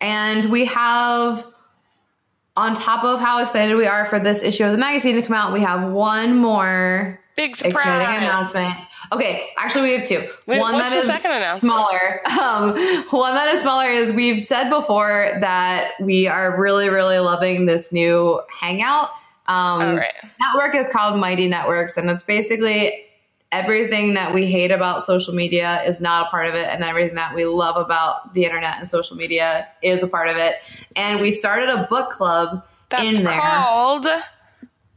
And 0.00 0.50
we 0.50 0.64
have, 0.66 1.46
on 2.56 2.74
top 2.74 3.04
of 3.04 3.20
how 3.20 3.40
excited 3.42 3.76
we 3.76 3.86
are 3.86 4.04
for 4.04 4.18
this 4.18 4.42
issue 4.42 4.64
of 4.64 4.72
the 4.72 4.78
magazine 4.78 5.14
to 5.16 5.22
come 5.22 5.34
out, 5.34 5.52
we 5.52 5.60
have 5.60 5.90
one 5.90 6.36
more 6.36 7.20
Big 7.36 7.56
surprise. 7.56 7.72
exciting 7.72 8.16
announcement. 8.16 8.74
Okay, 9.12 9.50
actually, 9.58 9.90
we 9.90 9.98
have 9.98 10.06
two. 10.06 10.26
Wait, 10.46 10.58
one 10.58 10.78
that 10.78 10.92
is 10.92 11.60
smaller. 11.60 12.26
Um, 12.28 12.72
one 13.10 13.34
that 13.34 13.54
is 13.54 13.62
smaller 13.62 13.88
is 13.88 14.14
we've 14.14 14.40
said 14.40 14.70
before 14.70 15.36
that 15.40 15.92
we 16.00 16.26
are 16.26 16.58
really, 16.58 16.88
really 16.88 17.18
loving 17.18 17.66
this 17.66 17.92
new 17.92 18.40
Hangout. 18.60 19.10
Um, 19.46 19.96
right. 19.96 20.14
network 20.40 20.74
is 20.74 20.88
called 20.88 21.20
Mighty 21.20 21.46
Networks, 21.46 21.98
and 21.98 22.08
it's 22.08 22.22
basically 22.22 23.04
everything 23.50 24.14
that 24.14 24.32
we 24.32 24.46
hate 24.46 24.70
about 24.70 25.04
social 25.04 25.34
media 25.34 25.82
is 25.82 26.00
not 26.00 26.26
a 26.26 26.30
part 26.30 26.48
of 26.48 26.54
it, 26.54 26.68
and 26.68 26.82
everything 26.82 27.16
that 27.16 27.34
we 27.34 27.44
love 27.44 27.76
about 27.76 28.32
the 28.32 28.44
internet 28.46 28.78
and 28.78 28.88
social 28.88 29.16
media 29.16 29.68
is 29.82 30.02
a 30.02 30.08
part 30.08 30.28
of 30.28 30.38
it. 30.38 30.54
And 30.96 31.20
we 31.20 31.30
started 31.30 31.68
a 31.68 31.86
book 31.88 32.10
club 32.10 32.64
That's 32.88 33.02
in 33.02 33.24
there. 33.24 33.38
called. 33.38 34.06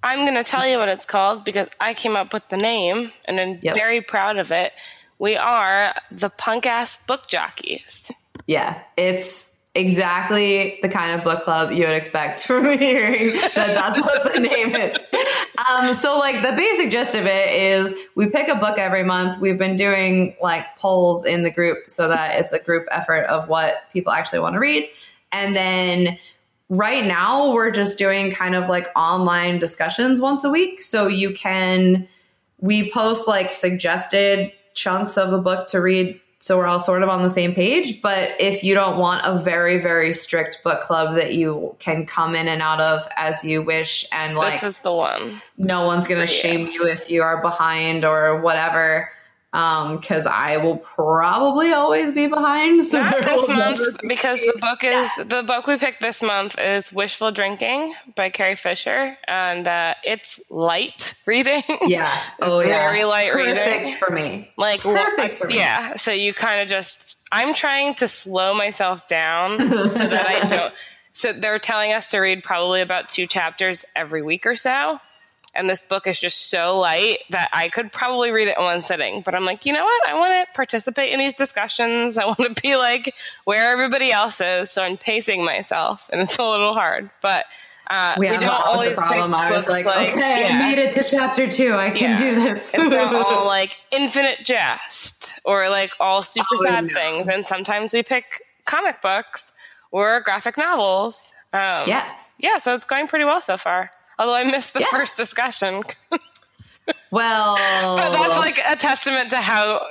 I'm 0.06 0.20
going 0.20 0.36
to 0.36 0.44
tell 0.44 0.68
you 0.68 0.78
what 0.78 0.88
it's 0.88 1.06
called 1.06 1.44
because 1.44 1.68
I 1.80 1.94
came 1.96 2.16
up 2.16 2.32
with 2.32 2.48
the 2.50 2.58
name 2.58 3.12
and 3.28 3.40
I'm 3.40 3.60
Yep. 3.62 3.76
very 3.76 4.02
proud 4.02 4.38
of 4.38 4.52
it. 4.52 4.72
We 5.18 5.36
are 5.36 5.96
the 6.12 6.30
punk 6.30 6.68
ass 6.68 6.98
book 7.06 7.28
jockeys. 7.28 8.12
Yeah, 8.46 8.80
it's 8.98 9.52
exactly 9.74 10.80
the 10.82 10.90
kind 10.90 11.18
of 11.18 11.24
book 11.26 11.42
club 11.44 11.72
you 11.72 11.80
would 11.86 11.94
expect 11.96 12.42
from 12.46 12.66
hearing 12.80 13.34
that 13.34 13.54
that's 13.56 14.00
what 14.02 14.34
the 14.34 14.40
name 14.40 14.76
is. 14.76 14.96
Um, 15.70 15.94
so, 15.96 16.18
like, 16.20 16.42
the 16.44 16.52
basic 16.56 16.92
gist 16.92 17.16
of 17.16 17.26
it 17.26 17.54
is 17.54 17.94
we 18.16 18.30
pick 18.30 18.48
a 18.48 18.56
book 18.56 18.78
every 18.78 19.04
month. 19.04 19.40
We've 19.40 19.58
been 19.58 19.76
doing 19.76 20.36
like 20.42 20.64
polls 20.78 21.26
in 21.26 21.44
the 21.44 21.52
group 21.52 21.90
so 21.90 22.08
that 22.10 22.40
it's 22.40 22.54
a 22.54 22.60
group 22.60 22.86
effort 22.92 23.24
of 23.26 23.50
what 23.50 23.76
people 23.92 24.12
actually 24.14 24.40
want 24.40 24.54
to 24.54 24.60
read. 24.60 24.88
And 25.32 25.56
then 25.56 26.18
right 26.70 27.06
now 27.06 27.54
we're 27.54 27.72
just 27.72 27.98
doing 27.98 28.32
kind 28.32 28.56
of 28.56 28.70
like 28.70 28.88
online 28.96 29.60
discussions 29.60 30.20
once 30.20 30.44
a 30.44 30.50
week. 30.50 30.82
So 30.82 31.08
you 31.08 31.34
can, 31.34 32.08
we 32.60 32.92
post 32.92 33.28
like 33.28 33.52
suggested 33.52 34.52
chunks 34.74 35.18
of 35.18 35.32
the 35.32 35.40
book 35.40 35.68
to 35.70 35.80
read. 35.80 36.20
So 36.40 36.58
we're 36.58 36.68
all 36.68 36.80
sort 36.80 37.02
of 37.02 37.10
on 37.10 37.24
the 37.24 37.30
same 37.30 37.56
page. 37.56 38.02
But 38.02 38.30
if 38.40 38.64
you 38.64 38.74
don't 38.74 39.00
want 39.00 39.26
a 39.26 39.42
very, 39.42 39.80
very 39.80 40.14
strict 40.14 40.64
book 40.64 40.82
club 40.82 41.16
that 41.16 41.34
you 41.34 41.76
can 41.80 42.06
come 42.06 42.36
in 42.36 42.48
and 42.48 42.62
out 42.62 42.82
of 42.82 43.08
as 43.16 43.44
you 43.44 43.62
wish, 43.62 44.06
and 44.12 44.36
like 44.36 44.62
this 44.62 44.76
is 44.76 44.80
the 44.82 44.94
one. 44.94 45.42
no 45.58 45.86
one's 45.86 46.08
going 46.08 46.20
to 46.20 46.28
shame 46.28 46.68
you 46.68 46.86
if 46.86 47.10
you 47.10 47.24
are 47.24 47.42
behind 47.42 48.06
or 48.06 48.42
whatever. 48.42 49.10
Um, 49.56 50.02
cause 50.02 50.26
I 50.26 50.58
will 50.58 50.78
probably 50.78 51.72
always 51.72 52.12
be 52.12 52.28
behind. 52.28 52.84
So 52.84 53.00
Not 53.00 53.24
this 53.24 53.48
month 53.48 54.02
be- 54.02 54.08
because 54.10 54.40
the 54.42 54.58
book 54.60 54.84
is 54.84 55.10
the 55.18 55.44
book 55.44 55.66
we 55.68 55.78
picked 55.78 56.02
this 56.02 56.22
month 56.22 56.60
is 56.60 56.92
Wishful 56.92 57.32
Drinking 57.32 57.96
by 58.16 58.30
Carrie 58.30 58.56
Fisher, 58.58 59.18
and 59.28 59.68
uh, 59.68 59.94
it's 60.04 60.40
light 60.50 61.16
reading. 61.26 61.64
Yeah. 61.84 62.12
Oh 62.42 62.60
yeah. 62.60 62.68
Very 62.90 63.06
light 63.06 63.32
Perfect 63.32 63.58
reading. 63.86 63.96
for 63.98 64.12
me. 64.14 64.52
like 64.58 64.82
Perfect 64.82 65.36
for 65.40 65.48
me. 65.48 65.56
yeah. 65.58 65.96
So 65.96 66.12
you 66.12 66.34
kind 66.34 66.60
of 66.60 66.68
just 66.68 67.18
I'm 67.32 67.54
trying 67.54 67.96
to 67.96 68.08
slow 68.08 68.54
myself 68.54 69.08
down 69.08 69.58
so 69.60 69.88
that 70.08 70.28
I 70.30 70.48
don't. 70.48 70.74
So 71.14 71.32
they're 71.32 71.60
telling 71.60 71.94
us 71.94 72.08
to 72.12 72.20
read 72.20 72.44
probably 72.44 72.82
about 72.82 73.08
two 73.08 73.26
chapters 73.26 73.86
every 73.96 74.22
week 74.22 74.46
or 74.46 74.58
so. 74.58 75.00
And 75.56 75.70
this 75.70 75.82
book 75.82 76.08
is 76.08 76.20
just 76.20 76.50
so 76.50 76.78
light 76.78 77.20
that 77.30 77.50
I 77.54 77.70
could 77.70 77.92
probably 77.92 78.32
read 78.32 78.48
it 78.48 78.58
in 78.58 78.64
one 78.64 78.82
sitting. 78.82 79.22
But 79.22 79.36
I'm 79.36 79.46
like, 79.46 79.66
you 79.66 79.74
know 79.74 79.84
what? 79.84 80.10
I 80.10 80.16
want 80.16 80.48
to 80.48 80.54
participate 80.54 81.14
in 81.14 81.20
these 81.20 81.34
discussions. 81.34 82.18
I 82.18 82.26
want 82.26 82.40
to 82.40 82.62
be 82.62 82.76
like 82.76 83.16
where 83.46 83.72
everybody 83.72 84.12
else 84.12 84.42
is. 84.42 84.72
So 84.72 84.84
I'm 84.84 84.98
pacing 84.98 85.44
myself, 85.46 86.10
and 86.12 86.22
it's 86.22 86.38
a 86.38 86.44
little 86.44 86.74
hard. 86.74 87.10
But 87.22 87.46
uh, 87.90 88.16
we, 88.18 88.30
we 88.30 88.38
don't 88.38 88.46
always 88.46 88.98
problem. 88.98 89.34
I 89.34 89.52
was 89.52 89.68
like, 89.68 89.86
like, 89.86 90.10
okay, 90.10 90.42
yeah. 90.42 90.60
I 90.64 90.70
made 90.70 90.80
it 90.80 90.94
to 90.94 91.04
chapter 91.04 91.50
two. 91.50 91.74
I 91.74 91.92
can 91.92 92.12
yeah. 92.12 92.18
do 92.18 92.36
this. 92.36 92.72
it's 92.74 92.90
not 92.90 93.14
all 93.14 93.46
like 93.46 93.80
infinite 93.92 94.44
jest 94.44 95.34
or 95.44 95.70
like 95.70 95.92
all 96.00 96.22
super 96.22 96.56
oh, 96.56 96.66
sad 96.66 96.86
no. 96.86 96.94
things. 96.94 97.28
And 97.28 97.46
sometimes 97.46 97.94
we 97.94 98.02
pick 98.02 98.42
comic 98.66 99.02
books 99.02 99.54
or 99.92 100.22
graphic 100.22 100.58
novels. 100.58 101.34
Um, 101.54 101.88
yeah. 101.88 102.06
Yeah, 102.38 102.58
so 102.58 102.76
it's 102.76 102.86
going 102.86 103.08
pretty 103.08 103.26
well 103.26 103.42
so 103.42 103.58
far. 103.58 103.92
Although 104.18 104.36
I 104.36 104.44
missed 104.44 104.74
the 104.74 104.82
yeah. 104.82 104.88
first 104.92 105.18
discussion. 105.18 105.84
well, 107.12 107.56
but 107.98 108.12
that's 108.12 108.38
like 108.38 108.60
a 108.68 108.76
testament 108.76 109.30
to 109.32 109.38
how 109.38 109.82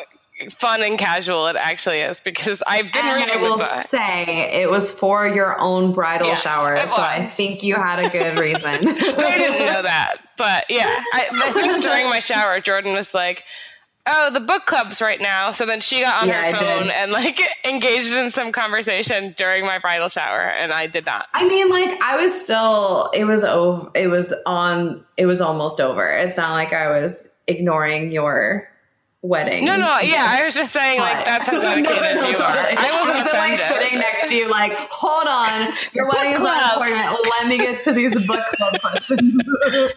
fun 0.51 0.83
and 0.83 0.99
casual 0.99 1.47
it 1.47 1.57
actually 1.57 2.01
is 2.01 2.21
because 2.21 2.63
I've 2.67 2.93
been 2.93 3.05
and. 3.05 3.31
I 3.31 3.37
will 3.37 3.59
say 3.59 4.63
it 4.63 4.69
was 4.69 4.91
for 4.91 5.29
your 5.29 5.61
own 5.61 5.93
bridal 5.93 6.27
yes, 6.27 6.43
shower, 6.43 6.77
so 6.89 6.97
I 6.99 7.27
think 7.27 7.63
you 7.63 7.77
had 7.77 8.05
a 8.05 8.09
good 8.09 8.39
reason. 8.41 8.65
I 8.65 9.39
didn't 9.39 9.67
know 9.67 9.83
that, 9.83 10.17
but 10.37 10.65
yeah, 10.69 11.03
I, 11.13 11.29
I 11.33 11.53
think 11.53 11.83
during 11.83 12.09
my 12.09 12.21
shower, 12.21 12.61
Jordan 12.61 12.95
was 12.95 13.15
like, 13.15 13.45
oh, 14.07 14.31
the 14.33 14.40
book 14.40 14.67
club's 14.67 15.01
right 15.01 15.21
now. 15.21 15.51
So 15.51 15.67
then 15.67 15.81
she 15.81 16.01
got 16.01 16.23
on 16.23 16.29
yeah, 16.29 16.51
her 16.51 16.57
phone 16.57 16.90
and 16.90 17.12
like 17.12 17.40
engaged 17.64 18.17
in 18.17 18.31
some 18.31 18.53
conversation 18.53 19.35
during 19.37 19.64
my 19.64 19.79
bridal 19.79 20.09
shower, 20.09 20.40
and 20.40 20.73
I 20.73 20.87
did 20.87 21.07
not. 21.07 21.27
I 21.35 21.47
mean, 21.49 21.69
like 21.69 22.01
I 22.03 22.17
was 22.17 22.33
still, 22.33 23.11
it 23.14 23.25
was 23.25 23.45
over, 23.45 23.90
it 23.95 24.09
was 24.09 24.35
on, 24.47 25.05
it 25.17 25.27
was 25.27 25.40
almost 25.40 25.81
over. 25.81 26.07
It's 26.07 26.37
not 26.37 26.53
like 26.53 26.73
I 26.73 26.90
was 26.90 27.29
ignoring 27.47 28.11
your 28.11 28.69
wedding. 29.25 29.65
No, 29.65 29.77
no, 29.77 29.99
yeah, 30.01 30.27
I 30.29 30.45
was 30.45 30.55
just 30.55 30.71
saying 30.73 31.01
like 31.01 31.25
that's 31.25 31.47
how 31.47 31.59
dedicated 31.59 32.03
no, 32.17 32.21
no, 32.21 32.29
you 32.29 32.37
are. 32.37 32.43
I 32.45 33.01
wasn't 33.01 33.35
I 33.35 33.49
like 33.49 33.59
sitting 33.59 33.99
next 33.99 34.29
to 34.29 34.37
you, 34.37 34.51
like, 34.51 34.73
hold 34.91 35.27
on, 35.27 35.75
your 35.95 36.07
wedding 36.09 36.33
is 36.33 36.41
not 36.41 36.75
important. 36.75 37.27
Let 37.31 37.49
me 37.49 37.57
get 37.57 37.83
to 37.85 37.93
these 37.93 38.15
book 38.27 38.45
club 38.57 38.81
questions. 38.83 39.35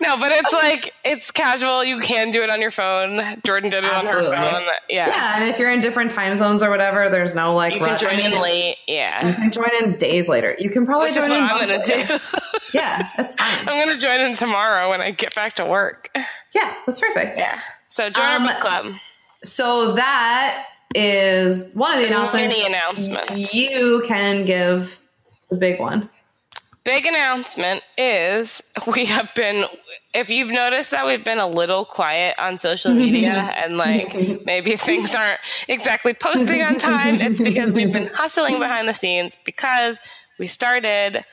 no, 0.01 0.17
but 0.17 0.31
it's 0.31 0.51
like 0.53 0.93
it's 1.03 1.29
casual. 1.29 1.83
You 1.83 1.99
can 1.99 2.31
do 2.31 2.41
it 2.41 2.49
on 2.49 2.61
your 2.61 2.71
phone. 2.71 3.41
Jordan 3.45 3.69
did 3.69 3.83
it 3.83 3.91
Absolutely. 3.91 4.35
on 4.35 4.43
her 4.43 4.49
phone. 4.51 4.63
Yeah, 4.89 5.07
yeah, 5.07 5.39
and 5.39 5.49
if 5.49 5.59
you're 5.59 5.71
in 5.71 5.81
different 5.81 6.09
time 6.09 6.35
zones 6.35 6.63
or 6.63 6.69
whatever, 6.69 7.09
there's 7.09 7.35
no 7.35 7.53
like 7.53 7.73
you 7.73 7.79
can 7.79 7.99
join 7.99 8.13
I 8.13 8.17
mean, 8.17 8.33
in 8.33 8.41
late. 8.41 8.77
Yeah, 8.87 9.27
you 9.27 9.33
can 9.33 9.51
join 9.51 9.69
in 9.83 9.97
days 9.97 10.29
later. 10.29 10.55
You 10.57 10.69
can 10.69 10.85
probably 10.85 11.09
Which 11.09 11.15
join 11.15 11.31
in. 11.31 11.43
I'm 11.43 11.59
gonna 11.59 11.83
do. 11.83 12.17
yeah, 12.73 13.09
that's 13.17 13.35
fine. 13.35 13.67
I'm 13.67 13.85
gonna 13.85 13.99
join 13.99 14.21
in 14.21 14.33
tomorrow 14.35 14.89
when 14.89 15.01
I 15.01 15.11
get 15.11 15.35
back 15.35 15.55
to 15.55 15.65
work. 15.65 16.09
Yeah, 16.55 16.73
that's 16.85 16.99
perfect. 17.01 17.37
Yeah. 17.37 17.59
So 17.89 18.09
join 18.09 18.25
um, 18.25 18.43
our 18.43 18.53
book 18.53 18.61
club. 18.61 18.85
So 19.43 19.93
that 19.93 20.65
is 20.95 21.73
one 21.73 21.93
of 21.93 22.01
the, 22.01 22.07
the 22.07 22.13
announcements. 22.13 22.55
Mini 22.55 22.65
announcement. 22.65 23.53
You 23.53 24.03
can 24.07 24.45
give 24.45 24.99
the 25.49 25.55
big 25.57 25.79
one. 25.79 26.09
Big 26.83 27.05
announcement 27.05 27.83
is 27.97 28.63
we 28.95 29.05
have 29.05 29.29
been 29.35 29.65
if 30.13 30.29
you've 30.29 30.51
noticed 30.51 30.91
that 30.91 31.05
we've 31.05 31.23
been 31.23 31.37
a 31.37 31.47
little 31.47 31.83
quiet 31.83 32.33
on 32.39 32.57
social 32.57 32.93
media 32.95 33.33
and 33.33 33.77
like 33.77 34.45
maybe 34.45 34.75
things 34.75 35.13
aren't 35.13 35.39
exactly 35.67 36.13
posting 36.13 36.63
on 36.63 36.77
time, 36.77 37.21
it's 37.21 37.41
because 37.41 37.73
we've 37.73 37.91
been 37.91 38.07
hustling 38.13 38.57
behind 38.57 38.87
the 38.87 38.93
scenes 38.93 39.37
because 39.45 39.99
we 40.39 40.47
started 40.47 41.23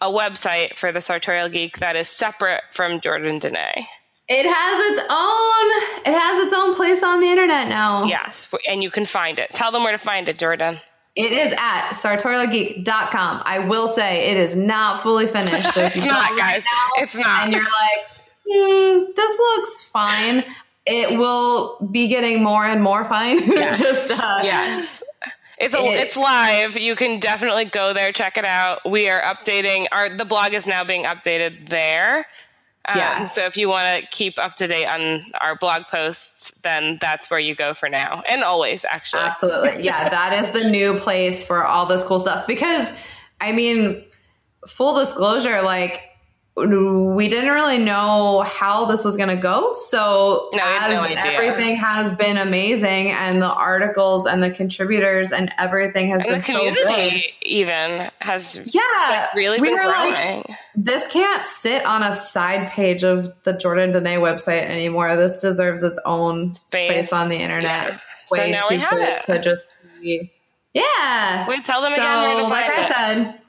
a 0.00 0.08
website 0.08 0.76
for 0.76 0.92
the 0.92 1.00
Sartorial 1.00 1.48
Geek 1.48 1.78
that 1.78 1.94
is 1.96 2.08
separate 2.08 2.62
from 2.70 3.00
Jordan 3.00 3.38
Dene. 3.38 3.84
It 4.28 4.46
has 4.46 4.90
its 4.90 5.00
own. 5.10 6.14
It 6.14 6.18
has 6.18 6.46
its 6.46 6.54
own 6.54 6.74
place 6.74 7.02
on 7.02 7.20
the 7.20 7.26
internet 7.28 7.68
now. 7.68 8.04
Yes, 8.04 8.48
and 8.68 8.82
you 8.82 8.90
can 8.90 9.04
find 9.04 9.38
it. 9.38 9.50
Tell 9.50 9.70
them 9.70 9.82
where 9.82 9.92
to 9.92 9.98
find 9.98 10.28
it, 10.28 10.38
Jordan. 10.38 10.80
It 11.14 11.32
is 11.32 11.52
at 11.52 11.90
sartorialgeek.com. 11.90 13.42
I 13.44 13.60
will 13.60 13.86
say 13.86 14.30
it 14.30 14.36
is 14.36 14.56
not 14.56 15.02
fully 15.02 15.26
finished. 15.26 15.72
So 15.72 15.82
if 15.82 15.94
you 15.96 16.02
it's 16.02 16.10
not, 16.10 16.36
guys. 16.36 16.64
Now, 16.64 17.02
it's 17.02 17.14
not. 17.14 17.44
And 17.44 17.52
you're 17.52 17.62
like, 17.62 18.06
hmm, 18.48 19.12
this 19.14 19.38
looks 19.38 19.84
fine. 19.84 20.44
It 20.86 21.16
will 21.18 21.88
be 21.92 22.08
getting 22.08 22.42
more 22.42 22.64
and 22.64 22.82
more 22.82 23.04
fine. 23.04 23.38
Yes. 23.46 23.78
Just 23.78 24.10
uh, 24.10 24.40
yes. 24.42 25.02
It's 25.58 25.72
a, 25.72 25.78
it, 25.78 26.00
it's 26.00 26.16
live. 26.16 26.76
You 26.76 26.96
can 26.96 27.20
definitely 27.20 27.66
go 27.66 27.92
there, 27.92 28.10
check 28.10 28.36
it 28.36 28.44
out. 28.44 28.90
We 28.90 29.08
are 29.08 29.22
updating 29.22 29.86
our 29.92 30.10
the 30.10 30.24
blog 30.24 30.52
is 30.52 30.66
now 30.66 30.82
being 30.82 31.04
updated 31.04 31.68
there. 31.68 32.26
Um, 32.86 32.98
yeah. 32.98 33.24
So 33.24 33.46
if 33.46 33.56
you 33.56 33.68
want 33.68 33.98
to 33.98 34.06
keep 34.10 34.38
up 34.38 34.54
to 34.56 34.66
date 34.66 34.86
on 34.86 35.24
our 35.40 35.56
blog 35.56 35.86
posts, 35.86 36.52
then 36.62 36.98
that's 37.00 37.30
where 37.30 37.40
you 37.40 37.54
go 37.54 37.72
for 37.72 37.88
now 37.88 38.22
and 38.28 38.42
always, 38.42 38.84
actually. 38.90 39.22
Absolutely. 39.22 39.82
Yeah. 39.84 40.08
that 40.08 40.32
is 40.44 40.50
the 40.50 40.68
new 40.68 40.98
place 40.98 41.46
for 41.46 41.64
all 41.64 41.86
this 41.86 42.04
cool 42.04 42.18
stuff. 42.18 42.46
Because, 42.46 42.92
I 43.40 43.52
mean, 43.52 44.04
full 44.66 44.98
disclosure, 44.98 45.62
like, 45.62 46.00
we 46.56 47.28
didn't 47.28 47.50
really 47.50 47.78
know 47.78 48.42
how 48.42 48.84
this 48.84 49.04
was 49.04 49.16
going 49.16 49.28
to 49.28 49.36
go. 49.36 49.72
So 49.72 50.50
no, 50.52 50.62
as 50.62 50.92
no 50.92 51.02
everything 51.28 51.74
has 51.76 52.14
been 52.16 52.36
amazing 52.36 53.10
and 53.10 53.42
the 53.42 53.52
articles 53.52 54.26
and 54.26 54.40
the 54.40 54.50
contributors 54.50 55.32
and 55.32 55.52
everything 55.58 56.08
has 56.10 56.22
and 56.22 56.34
been 56.34 56.42
so 56.42 56.72
good. 56.72 57.22
Even 57.42 58.08
has 58.20 58.60
yeah 58.72 58.80
like 59.10 59.34
really 59.34 59.60
we 59.60 59.68
been 59.68 59.76
growing. 59.76 60.12
Like, 60.12 60.46
this 60.76 61.02
can't 61.12 61.44
sit 61.46 61.84
on 61.86 62.04
a 62.04 62.14
side 62.14 62.68
page 62.68 63.02
of 63.02 63.32
the 63.42 63.54
Jordan 63.54 63.90
Dene 63.90 64.20
website 64.20 64.62
anymore. 64.62 65.16
This 65.16 65.36
deserves 65.36 65.82
its 65.82 65.98
own 66.06 66.54
Space. 66.54 66.86
place 66.86 67.12
on 67.12 67.30
the 67.30 67.36
internet. 67.36 67.88
Yeah. 67.88 67.98
Way 68.30 68.38
so 68.38 68.50
now 68.50 68.60
we 68.70 68.76
have 68.78 68.98
it. 68.98 69.22
to 69.22 69.42
just 69.42 69.74
be 70.00 70.30
yeah. 70.72 71.48
Wait, 71.48 71.64
tell 71.64 71.82
them 71.82 71.90
so, 71.90 71.96
again. 71.96 72.50
like 72.50 72.70
I 72.70 72.88
said 72.88 73.40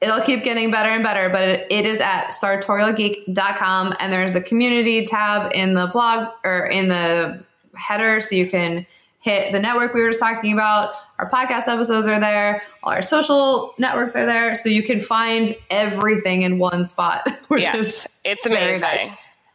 it'll 0.00 0.20
keep 0.20 0.44
getting 0.44 0.70
better 0.70 0.90
and 0.90 1.02
better, 1.02 1.28
but 1.28 1.42
it, 1.42 1.66
it 1.70 1.86
is 1.86 2.00
at 2.00 2.28
sartorialgeek.com 2.28 3.94
and 4.00 4.12
there's 4.12 4.34
a 4.34 4.40
community 4.40 5.04
tab 5.04 5.52
in 5.54 5.74
the 5.74 5.86
blog 5.86 6.32
or 6.44 6.66
in 6.66 6.88
the 6.88 7.42
header 7.74 8.20
so 8.20 8.34
you 8.34 8.48
can 8.48 8.86
hit 9.20 9.52
the 9.52 9.60
network 9.60 9.94
we 9.94 10.00
were 10.00 10.10
just 10.10 10.20
talking 10.20 10.52
about. 10.52 10.94
Our 11.18 11.30
podcast 11.30 11.66
episodes 11.66 12.06
are 12.06 12.20
there, 12.20 12.62
all 12.82 12.92
our 12.92 13.02
social 13.02 13.74
networks 13.78 14.14
are 14.14 14.26
there, 14.26 14.54
so 14.54 14.68
you 14.68 14.82
can 14.82 15.00
find 15.00 15.56
everything 15.70 16.42
in 16.42 16.58
one 16.58 16.84
spot, 16.84 17.26
which 17.48 17.62
yes, 17.62 17.74
is 17.74 18.06
it's 18.22 18.44
amazing. 18.44 18.82
Nice. 18.82 19.10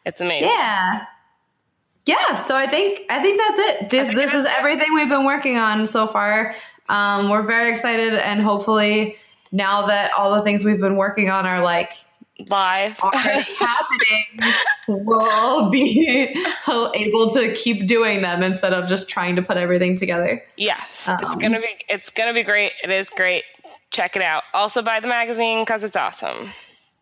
It's 0.05 0.21
amazing. 0.21 0.49
Yeah. 0.49 1.05
Yeah, 2.07 2.37
so 2.37 2.55
I 2.55 2.65
think 2.65 3.05
I 3.11 3.21
think 3.21 3.39
that's 3.39 3.59
it. 3.59 3.89
This 3.91 4.13
this 4.15 4.33
is 4.33 4.45
everything 4.57 4.91
we've 4.95 5.07
been 5.07 5.23
working 5.23 5.57
on 5.57 5.85
so 5.85 6.07
far. 6.07 6.55
Um, 6.89 7.29
we're 7.29 7.43
very 7.43 7.69
excited 7.69 8.15
and 8.15 8.41
hopefully 8.41 9.17
now 9.51 9.87
that 9.87 10.11
all 10.13 10.35
the 10.35 10.41
things 10.41 10.63
we've 10.63 10.79
been 10.79 10.95
working 10.95 11.29
on 11.29 11.45
are 11.45 11.61
like 11.61 11.93
live 12.49 12.97
happening, 12.99 14.53
we'll 14.87 15.69
be 15.69 16.45
able 16.67 17.29
to 17.33 17.53
keep 17.53 17.85
doing 17.85 18.21
them 18.21 18.43
instead 18.43 18.73
of 18.73 18.87
just 18.87 19.09
trying 19.09 19.35
to 19.35 19.41
put 19.41 19.57
everything 19.57 19.95
together. 19.95 20.43
Yes, 20.57 21.07
um, 21.07 21.19
it's 21.21 21.35
gonna 21.35 21.59
be 21.59 21.85
it's 21.89 22.09
gonna 22.09 22.33
be 22.33 22.43
great. 22.43 22.71
It 22.83 22.89
is 22.89 23.09
great. 23.09 23.43
Check 23.91 24.15
it 24.15 24.21
out. 24.21 24.43
Also 24.53 24.81
buy 24.81 24.99
the 24.99 25.07
magazine 25.07 25.61
because 25.63 25.83
it's 25.83 25.95
awesome. 25.95 26.49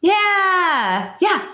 Yeah, 0.01 1.15
yeah. 1.21 1.51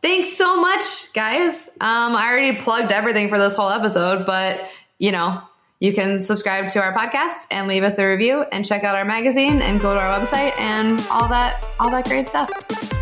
Thanks 0.00 0.36
so 0.36 0.60
much, 0.60 1.12
guys. 1.12 1.68
Um, 1.80 2.14
I 2.14 2.28
already 2.30 2.56
plugged 2.56 2.92
everything 2.92 3.28
for 3.28 3.38
this 3.38 3.56
whole 3.56 3.70
episode, 3.70 4.24
but 4.24 4.60
you 4.98 5.10
know, 5.10 5.42
you 5.80 5.92
can 5.92 6.20
subscribe 6.20 6.66
to 6.68 6.82
our 6.82 6.92
podcast 6.92 7.46
and 7.50 7.68
leave 7.68 7.84
us 7.84 7.98
a 7.98 8.06
review 8.06 8.44
and 8.52 8.66
check 8.66 8.84
out 8.84 8.96
our 8.96 9.04
magazine 9.04 9.62
and 9.62 9.80
go 9.80 9.94
to 9.94 10.00
our 10.00 10.18
website 10.18 10.58
and 10.58 11.00
all 11.10 11.28
that 11.28 11.64
all 11.78 11.90
that 11.90 12.04
great 12.06 12.26
stuff. 12.26 12.50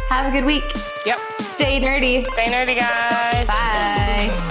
Have 0.09 0.33
a 0.33 0.37
good 0.37 0.45
week. 0.45 0.65
Yep. 1.05 1.19
Stay 1.31 1.81
nerdy. 1.81 2.27
Stay 2.33 2.47
nerdy, 2.47 2.79
guys. 2.79 3.47
Bye. 3.47 4.46